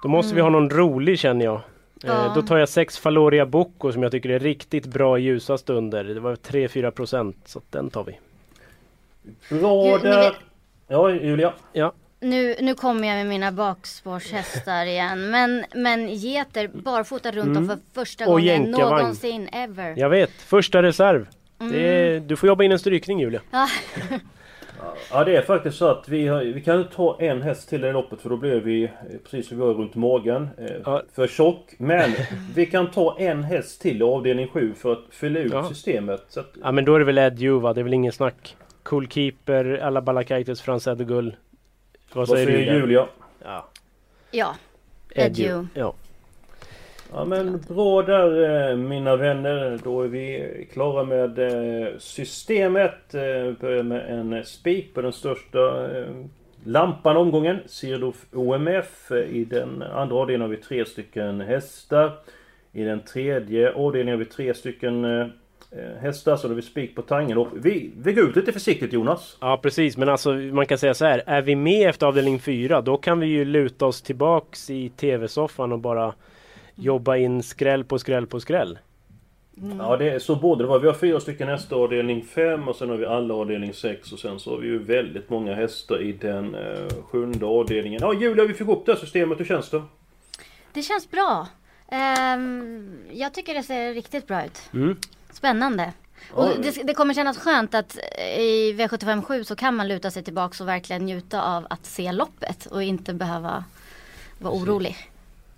Då 0.02 0.08
måste 0.08 0.34
vi 0.34 0.40
ha 0.40 0.48
någon 0.50 0.70
rolig 0.70 1.18
känner 1.18 1.44
jag. 1.44 1.60
Ja. 2.04 2.26
Eh, 2.26 2.34
då 2.34 2.42
tar 2.42 2.58
jag 2.58 2.68
sex 2.68 2.98
Faloria 2.98 3.46
Bocco 3.46 3.92
som 3.92 4.02
jag 4.02 4.12
tycker 4.12 4.28
är 4.28 4.38
riktigt 4.38 4.86
bra 4.86 5.18
i 5.18 5.22
ljusa 5.22 5.58
stunder. 5.58 6.04
Det 6.04 6.20
var 6.20 6.36
3-4 6.36 6.90
procent 6.90 7.36
så 7.44 7.60
den 7.70 7.90
tar 7.90 8.04
vi. 8.04 8.18
Bra 9.60 9.98
där. 9.98 10.36
Ja, 10.88 11.10
Julia. 11.10 11.52
Ja, 11.72 11.92
Nu, 12.20 12.56
nu 12.60 12.74
kommer 12.74 13.08
jag 13.08 13.16
med 13.16 13.26
mina 13.26 13.52
bakspårshästar 13.52 14.86
igen. 14.86 15.30
Men, 15.30 15.64
men 15.74 16.08
geter 16.08 16.68
barfota 16.68 17.30
runt 17.30 17.56
om 17.58 17.68
för 17.68 17.78
första 17.94 18.24
Mm. 18.24 18.34
Och 18.34 18.40
gången 18.40 18.62
jänkarvagn. 18.64 18.96
någonsin 19.02 19.48
ever. 19.52 19.94
jag 19.96 20.08
vet. 20.10 20.30
Första 20.30 20.82
reserv. 20.82 21.26
Mm. 21.60 21.72
Det 21.72 21.78
är, 21.80 22.20
du 22.20 22.36
får 22.36 22.46
jobba 22.46 22.64
in 22.64 22.72
en 22.72 22.78
strykning 22.78 23.20
Julia. 23.20 23.40
Ja. 23.50 23.68
Ja, 25.10 25.24
det 25.24 25.36
är 25.36 25.42
faktiskt 25.42 25.76
så 25.78 25.86
att 25.86 26.08
vi, 26.08 26.28
vi 26.54 26.60
kan 26.62 26.78
inte 26.80 26.94
ta 26.94 27.16
en 27.20 27.42
häst 27.42 27.68
till 27.68 27.84
i 27.84 27.92
loppet 27.92 28.20
för 28.20 28.30
då 28.30 28.36
blir 28.36 28.60
vi 28.60 28.84
eh, 28.84 28.90
precis 29.24 29.48
som 29.48 29.58
vi 29.58 29.64
var 29.64 29.74
runt 29.74 29.94
magen. 29.94 30.48
Eh, 30.58 30.66
Ja. 30.84 31.02
För 31.14 31.26
tjock. 31.26 31.74
Men 31.78 32.10
vi 32.54 32.66
kan 32.66 32.90
ta 32.90 33.16
en 33.18 33.44
häst 33.44 33.80
till 33.82 34.00
i 34.00 34.02
avdelning 34.02 34.48
7 34.48 34.74
för 34.74 34.92
att 34.92 35.02
fylla 35.10 35.40
ut 35.40 35.52
Ja. 35.52 35.68
systemet. 35.68 36.24
Så 36.28 36.40
att, 36.40 36.50
Ja 36.62 36.72
men 36.72 36.84
då 36.84 36.94
är 36.94 36.98
det 36.98 37.04
väl 37.04 37.18
Ed 37.18 37.38
Juva, 37.38 37.72
det 37.72 37.80
är 37.80 37.84
väl 37.84 37.94
ingen 37.94 38.12
snack. 38.12 38.56
Cool 38.82 39.08
Keeper, 39.08 39.78
alla 39.82 40.02
Balakaitis, 40.02 40.60
Frans 40.60 40.86
Edegull. 40.86 41.36
Vad 42.12 42.28
vad 42.28 42.38
säger 42.38 42.46
du? 42.72 42.78
Julia? 42.78 43.06
Ja, 43.44 43.68
ja. 44.30 44.54
Ed. 45.14 45.38
Ja. 45.74 45.94
Ja 47.14 47.24
men 47.24 47.60
bra 47.68 48.02
där 48.02 48.70
eh, 48.70 48.76
mina 48.76 49.16
vänner. 49.16 49.80
Då 49.84 50.02
är 50.02 50.08
vi 50.08 50.66
klara 50.72 51.04
med 51.04 51.38
eh, 51.38 51.88
systemet. 51.98 53.14
Eh, 53.14 53.52
börjar 53.60 53.82
med 53.82 54.10
en 54.10 54.44
spik 54.44 54.94
på 54.94 55.02
den 55.02 55.12
största 55.12 55.88
lampan 56.64 57.16
omgången. 57.16 57.58
Cirdof 57.66 58.26
OMF. 58.32 59.10
I 59.30 59.44
den 59.44 59.82
andra 59.82 60.16
avdelningen 60.16 60.50
har 60.50 60.56
vi 60.56 60.62
tre 60.62 60.84
stycken 60.84 61.40
hästar. 61.40 62.12
I 62.72 62.82
den 62.84 63.00
tredje 63.00 63.72
avdelningen 63.72 64.18
har 64.18 64.24
vi 64.24 64.30
tre 64.30 64.54
stycken 64.54 65.04
hästar, 66.00 66.36
så 66.36 66.48
då 66.48 66.52
har 66.52 66.56
vi 66.56 66.62
spik 66.62 66.96
på 66.96 67.02
Tangenhop. 67.02 67.48
Vi, 67.52 67.90
vi 68.02 68.12
går 68.12 68.28
ut 68.28 68.36
lite 68.36 68.52
försiktigt 68.52 68.92
Jonas. 68.92 69.36
Ja 69.40 69.60
precis, 69.62 69.96
men 69.96 70.08
alltså 70.08 70.32
man 70.32 70.66
kan 70.66 70.78
säga 70.78 70.94
så 70.94 71.04
här. 71.04 71.22
Är 71.26 71.42
vi 71.42 71.56
med 71.56 71.88
efter 71.88 72.06
avdelning 72.06 72.38
4 72.38 72.80
då 72.80 72.96
kan 72.96 73.20
vi 73.20 73.26
ju 73.26 73.44
luta 73.44 73.86
oss 73.86 74.02
tillbaks 74.02 74.70
i 74.70 74.88
TV-soffan 74.88 75.72
och 75.72 75.78
bara 75.78 76.14
jobba 76.74 77.16
in 77.16 77.42
skräll 77.42 77.84
på 77.84 77.98
skräll 77.98 78.26
på 78.26 78.40
skräll. 78.40 78.78
Mm. 79.62 79.78
Ja, 79.78 79.96
det 79.96 80.10
är 80.10 80.18
så 80.18 80.36
borde 80.36 80.64
det 80.64 80.68
vara. 80.68 80.78
Vi 80.78 80.86
har 80.86 80.94
fyra 80.94 81.20
stycken 81.20 81.48
hästar 81.48 81.76
avdelning 81.76 82.24
5 82.24 82.68
och 82.68 82.76
sen 82.76 82.90
har 82.90 82.96
vi 82.96 83.06
alla 83.06 83.34
avdelning 83.34 83.74
6 83.74 84.12
och 84.12 84.18
sen 84.18 84.40
så 84.40 84.50
har 84.50 84.58
vi 84.58 84.66
ju 84.66 84.78
väldigt 84.78 85.30
många 85.30 85.54
hästar 85.54 86.02
i 86.02 86.12
den 86.12 86.54
eh, 86.54 86.88
sjunde 87.10 87.46
avdelningen. 87.46 88.00
Ja, 88.02 88.14
Julia, 88.14 88.44
vi 88.44 88.54
fick 88.54 88.68
upp 88.68 88.86
det 88.86 88.92
här 88.92 88.98
systemet. 88.98 89.40
Hur 89.40 89.44
känns 89.44 89.70
det? 89.70 89.82
Det 90.72 90.82
känns 90.82 91.10
bra. 91.10 91.48
Um, 91.92 92.98
jag 93.12 93.34
tycker 93.34 93.54
det 93.54 93.62
ser 93.62 93.94
riktigt 93.94 94.26
bra 94.26 94.44
ut. 94.44 94.58
Mm. 94.74 94.96
Spännande. 95.30 95.92
Och 96.32 96.48
det, 96.62 96.82
det, 96.82 96.94
kommer 96.94 97.14
kännas 97.14 97.38
skönt 97.38 97.74
att 97.74 97.98
i 98.38 98.72
V757 98.72 99.42
så 99.42 99.56
kan 99.56 99.76
man 99.76 99.88
luta 99.88 100.10
sig 100.10 100.22
tillbaks 100.22 100.60
och 100.60 100.68
verkligen 100.68 101.06
njuta 101.06 101.42
av 101.42 101.66
att 101.70 101.86
se 101.86 102.12
loppet 102.12 102.66
och 102.66 102.82
inte 102.82 103.14
behöva 103.14 103.64
vara 104.38 104.54
orolig. 104.54 104.96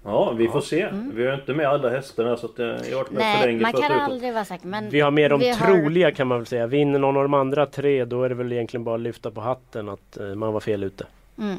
Ja, 0.05 0.33
vi 0.33 0.49
får 0.49 0.61
se. 0.61 0.81
Mm. 0.81 1.13
Vi 1.15 1.27
har 1.27 1.35
inte 1.35 1.55
med 1.55 1.69
alla 1.69 1.91
hästarna 1.91 2.37
så 2.37 2.47
att 2.47 2.59
eh, 2.59 2.67
jag 2.67 2.75
har 2.75 2.97
varit 2.97 3.11
med 3.11 3.21
Nej, 3.21 3.41
för 3.41 3.47
länge 3.47 3.63
man 3.63 3.73
kan 3.73 4.01
aldrig 4.01 4.33
vara 4.33 4.45
säker. 4.45 4.67
Men 4.67 4.91
vi 4.91 5.01
har 5.01 5.11
med 5.11 5.31
de 5.31 5.55
troliga 5.55 6.07
har... 6.07 6.11
kan 6.11 6.27
man 6.27 6.39
väl 6.39 6.47
säga. 6.47 6.67
Vinner 6.67 6.99
någon 6.99 7.17
av 7.17 7.23
de 7.23 7.35
andra 7.35 7.67
tre 7.67 8.05
då 8.05 8.23
är 8.23 8.29
det 8.29 8.35
väl 8.35 8.53
egentligen 8.53 8.85
bara 8.85 8.95
att 8.95 9.01
lyfta 9.01 9.31
på 9.31 9.41
hatten 9.41 9.89
att 9.89 10.17
eh, 10.17 10.35
man 10.35 10.53
var 10.53 10.61
fel 10.61 10.85
ute. 10.85 11.07
Mm. 11.39 11.57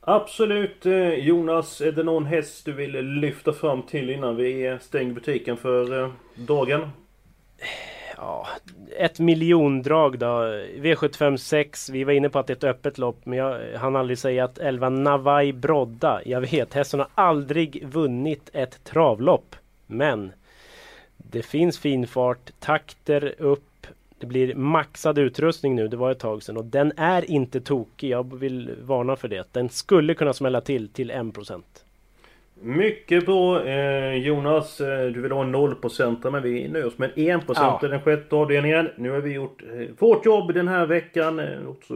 Absolut 0.00 0.86
eh, 0.86 1.14
Jonas, 1.14 1.80
är 1.80 1.92
det 1.92 2.02
någon 2.02 2.26
häst 2.26 2.64
du 2.64 2.72
vill 2.72 3.00
lyfta 3.00 3.52
fram 3.52 3.82
till 3.82 4.10
innan 4.10 4.36
vi 4.36 4.78
stänger 4.80 5.12
butiken 5.12 5.56
för 5.56 6.10
dagen? 6.34 6.90
Ja, 8.20 8.46
ett 8.98 9.18
miljondrag 9.18 10.18
då. 10.18 10.26
V75 10.76 11.36
6. 11.36 11.90
Vi 11.90 12.04
var 12.04 12.12
inne 12.12 12.28
på 12.28 12.38
att 12.38 12.46
det 12.46 12.52
är 12.52 12.56
ett 12.56 12.64
öppet 12.64 12.98
lopp. 12.98 13.26
Men 13.26 13.38
jag 13.38 13.78
hann 13.78 13.96
aldrig 13.96 14.18
säga 14.18 14.44
att 14.44 14.58
11 14.58 14.88
Navai 14.88 15.52
Brodda. 15.52 16.20
Jag 16.24 16.40
vet, 16.40 16.74
hästen 16.74 17.00
har 17.00 17.08
aldrig 17.14 17.86
vunnit 17.86 18.50
ett 18.52 18.84
travlopp. 18.84 19.56
Men 19.86 20.32
det 21.16 21.42
finns 21.42 21.78
fin 21.78 22.06
fart, 22.06 22.50
takter 22.58 23.34
upp. 23.38 23.86
Det 24.18 24.26
blir 24.26 24.54
maxad 24.54 25.18
utrustning 25.18 25.74
nu, 25.74 25.88
det 25.88 25.96
var 25.96 26.10
ett 26.10 26.18
tag 26.18 26.42
sedan. 26.42 26.56
Och 26.56 26.64
den 26.64 26.92
är 26.96 27.30
inte 27.30 27.60
tokig. 27.60 28.10
Jag 28.10 28.36
vill 28.36 28.74
varna 28.82 29.16
för 29.16 29.28
det. 29.28 29.52
Den 29.52 29.68
skulle 29.68 30.14
kunna 30.14 30.32
smälla 30.32 30.60
till 30.60 30.88
till 30.88 31.10
1%. 31.10 31.62
Mycket 32.62 33.26
bra 33.26 33.64
eh, 33.64 34.14
Jonas. 34.14 34.80
Eh, 34.80 35.06
du 35.06 35.20
vill 35.20 35.32
ha 35.32 35.42
en 35.42 35.54
0% 35.54 36.30
men 36.30 36.42
vi 36.42 36.68
nöjer 36.68 36.86
oss 36.86 36.98
med 36.98 37.10
en 37.16 37.40
1% 37.40 37.52
ja. 37.54 37.80
i 37.84 37.88
den 37.88 38.00
sjätte 38.00 38.36
avdelningen. 38.36 38.88
Nu 38.96 39.10
har 39.10 39.20
vi 39.20 39.32
gjort 39.32 39.62
eh, 39.62 39.88
vårt 39.98 40.26
jobb 40.26 40.54
den 40.54 40.68
här 40.68 40.86
veckan. 40.86 41.38
Eh, 41.38 41.46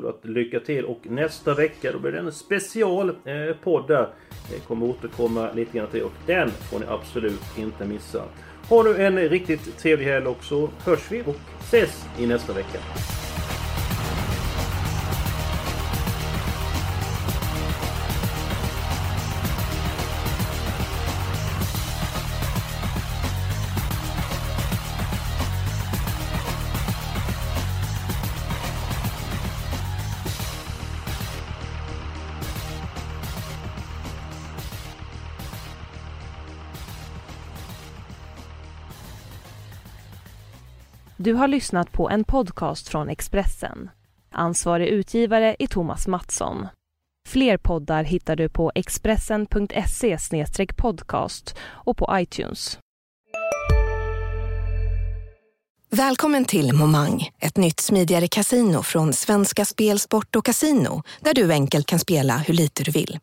att 0.08 0.24
lycka 0.24 0.60
till 0.60 0.84
och 0.84 1.00
nästa 1.02 1.54
vecka 1.54 1.92
då 1.92 1.98
blir 1.98 2.12
det 2.12 2.18
en 2.18 2.32
special 2.32 3.08
eh, 3.08 3.56
podd 3.64 3.88
där. 3.88 4.08
Jag 4.52 4.62
kommer 4.68 4.86
återkomma 4.86 5.48
lite 5.54 5.78
grann 5.78 5.88
till 5.88 6.02
och 6.02 6.12
den 6.26 6.50
får 6.50 6.78
ni 6.78 6.86
absolut 6.88 7.58
inte 7.58 7.84
missa. 7.84 8.22
Ha 8.68 8.82
nu 8.82 8.96
en 8.96 9.18
riktigt 9.18 9.78
trevlig 9.78 10.06
helg 10.06 10.26
också. 10.26 10.70
Hörs 10.84 11.12
vi 11.12 11.22
och 11.22 11.36
ses 11.60 12.06
i 12.18 12.26
nästa 12.26 12.52
vecka. 12.52 12.78
Du 41.24 41.34
har 41.34 41.48
lyssnat 41.48 41.92
på 41.92 42.10
en 42.10 42.24
podcast 42.24 42.88
från 42.88 43.08
Expressen. 43.08 43.90
Ansvarig 44.32 44.88
utgivare 44.88 45.56
är 45.58 45.66
Thomas 45.66 46.06
Mattsson. 46.06 46.66
Fler 47.28 47.56
poddar 47.56 48.04
hittar 48.04 48.36
du 48.36 48.48
på 48.48 48.72
expressen.se 48.74 50.16
podcast 50.76 51.56
och 51.60 51.96
på 51.96 52.08
iTunes. 52.12 52.78
Välkommen 55.90 56.44
till 56.44 56.72
Momang, 56.72 57.30
ett 57.40 57.56
nytt 57.56 57.80
smidigare 57.80 58.28
kasino 58.28 58.82
från 58.82 59.12
Svenska 59.12 59.64
Spel, 59.64 59.98
Sport 59.98 60.36
och 60.36 60.44
Casino 60.44 61.02
där 61.20 61.34
du 61.34 61.52
enkelt 61.52 61.86
kan 61.86 61.98
spela 61.98 62.36
hur 62.36 62.54
lite 62.54 62.82
du 62.82 62.90
vill. 62.90 63.18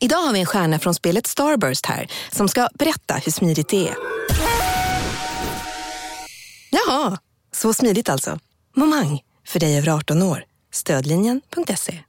Idag 0.00 0.18
har 0.18 0.32
vi 0.32 0.40
en 0.40 0.46
stjärna 0.46 0.78
från 0.78 0.94
spelet 0.94 1.26
Starburst 1.26 1.86
här 1.86 2.10
som 2.30 2.48
ska 2.48 2.68
berätta 2.74 3.14
hur 3.14 3.32
smidigt 3.32 3.68
det 3.68 3.88
är. 3.88 3.96
Jaha, 6.70 7.18
så 7.56 7.74
smidigt 7.74 8.08
alltså. 8.08 8.38
Momang, 8.76 9.22
för 9.46 9.60
dig 9.60 9.78
över 9.78 9.88
18 9.88 10.22
år. 10.22 10.44
Stödlinjen.se. 10.72 12.02